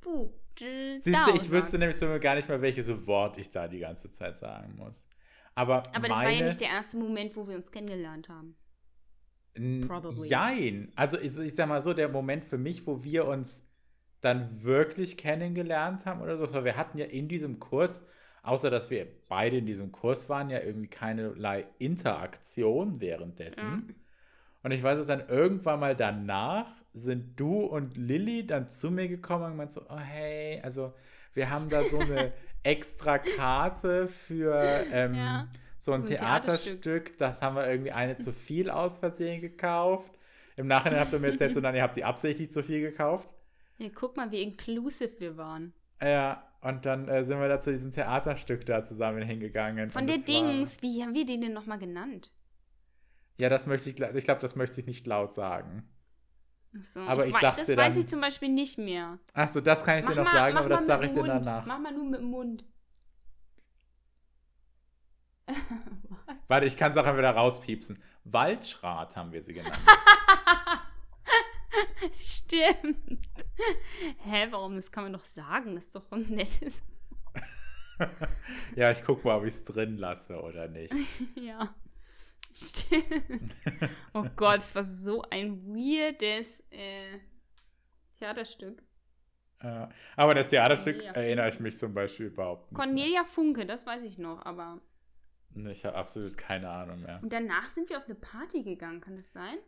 [0.00, 1.78] Bu, zhi, Siehst du, ich wüsste sagst.
[1.78, 5.06] nämlich so gar nicht mal, welches Wort ich da die ganze Zeit sagen muss.
[5.54, 8.56] Aber, Aber meine, das war ja nicht der erste Moment, wo wir uns kennengelernt haben.
[9.86, 10.28] Probably.
[10.28, 10.92] Jein.
[10.96, 13.66] Also ich, ich sag mal so, der Moment für mich, wo wir uns
[14.20, 18.06] dann wirklich kennengelernt haben oder so, wir hatten ja in diesem Kurs,
[18.42, 23.86] außer dass wir beide in diesem Kurs waren, ja irgendwie keinerlei Interaktion währenddessen.
[23.88, 23.94] Ja.
[24.64, 29.08] Und ich weiß, dass dann irgendwann mal danach sind du und Lilly dann zu mir
[29.08, 30.92] gekommen und meint so, oh hey, also
[31.34, 32.32] wir haben da so eine
[32.62, 36.82] extra Karte für ähm, Ja, so ein so ein Theaterstück.
[36.82, 37.18] Theaterstück.
[37.18, 40.18] Das haben wir irgendwie eine zu viel aus Versehen gekauft.
[40.56, 43.34] Im Nachhinein habt ihr mir erzählt, so, nein, ihr habt die absichtlich zu viel gekauft.
[43.78, 45.72] Ja, guck mal, wie inclusive wir waren.
[46.00, 49.90] Ja, und dann äh, sind wir da zu diesem Theaterstück da zusammen hingegangen.
[49.90, 52.32] Von der das war- Dings, wie haben wir den denn nochmal genannt?
[53.38, 55.88] Ja, das möchte ich, ich glaube, das möchte ich nicht laut sagen.
[56.78, 59.18] Ach So, Aber ich sag's Das dir weiß dann- ich zum Beispiel nicht mehr.
[59.34, 61.66] Achso, das kann ich dir noch sagen, aber das mal sage ich dir danach.
[61.66, 62.64] Mach mal nur mit dem Mund.
[66.48, 68.00] Warte, ich kann es auch einfach wieder rauspiepsen.
[68.24, 69.76] Waldschrat haben wir sie genannt.
[72.18, 73.28] Stimmt.
[74.24, 74.76] Hä, warum?
[74.76, 75.74] Das kann man doch sagen.
[75.74, 76.82] Das ist doch ein nettes.
[78.76, 80.94] ja, ich gucke mal, ob ich es drin lasse oder nicht.
[81.34, 81.74] ja.
[82.54, 83.54] Stimmt.
[84.12, 87.18] Oh Gott, es war so ein weirdes äh,
[88.18, 88.82] Theaterstück.
[89.60, 89.86] Äh,
[90.16, 92.78] aber das Theaterstück Cornelia erinnere ich mich zum Beispiel überhaupt nicht.
[92.78, 94.80] Cornelia Funke, das weiß ich noch, aber.
[95.50, 95.72] Mehr.
[95.72, 97.20] Ich habe absolut keine Ahnung mehr.
[97.22, 99.58] Und danach sind wir auf eine Party gegangen, kann das sein?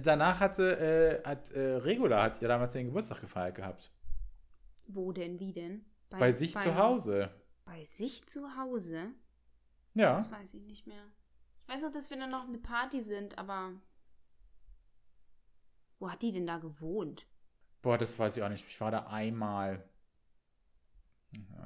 [0.00, 3.92] Danach hatte, äh, hat äh, Regula hat ja damals den Geburtstag gefeiert gehabt.
[4.86, 5.84] Wo denn, wie denn?
[6.10, 7.30] Bei, sich zu beim- Hause.
[7.64, 9.12] Bei sich zu Hause?
[9.94, 10.16] Ja.
[10.16, 11.04] Das weiß ich nicht mehr.
[11.62, 13.72] Ich weiß noch, dass wir dann noch eine Party sind, aber.
[15.98, 17.26] Wo hat die denn da gewohnt?
[17.80, 18.66] Boah, das weiß ich auch nicht.
[18.66, 19.88] Ich war da einmal.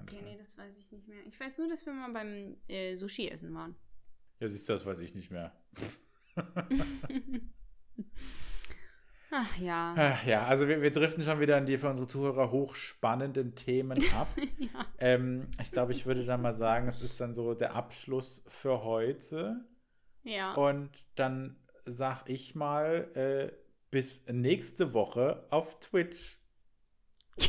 [0.02, 1.24] Okay, nee, das weiß ich nicht mehr.
[1.26, 3.76] Ich weiß nur, dass wir mal beim äh, Sushi essen waren.
[4.40, 5.52] ja, siehst du, das weiß ich nicht mehr.
[9.30, 9.94] Ach ja.
[9.96, 14.02] Ach Ja, also wir, wir driften schon wieder in die für unsere Zuhörer hochspannenden Themen
[14.14, 14.28] ab.
[14.58, 14.86] ja.
[14.98, 18.84] ähm, ich glaube, ich würde dann mal sagen, es ist dann so der Abschluss für
[18.84, 19.66] heute.
[20.22, 20.54] Ja.
[20.54, 23.52] Und dann sag ich mal, äh,
[23.90, 26.38] bis nächste Woche auf Twitch.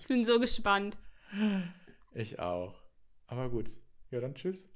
[0.00, 0.96] Ich bin so gespannt.
[2.14, 2.80] ich auch.
[3.26, 3.68] Aber gut.
[4.10, 4.72] Ja, dann tschüss.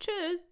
[0.00, 0.50] Tschüss.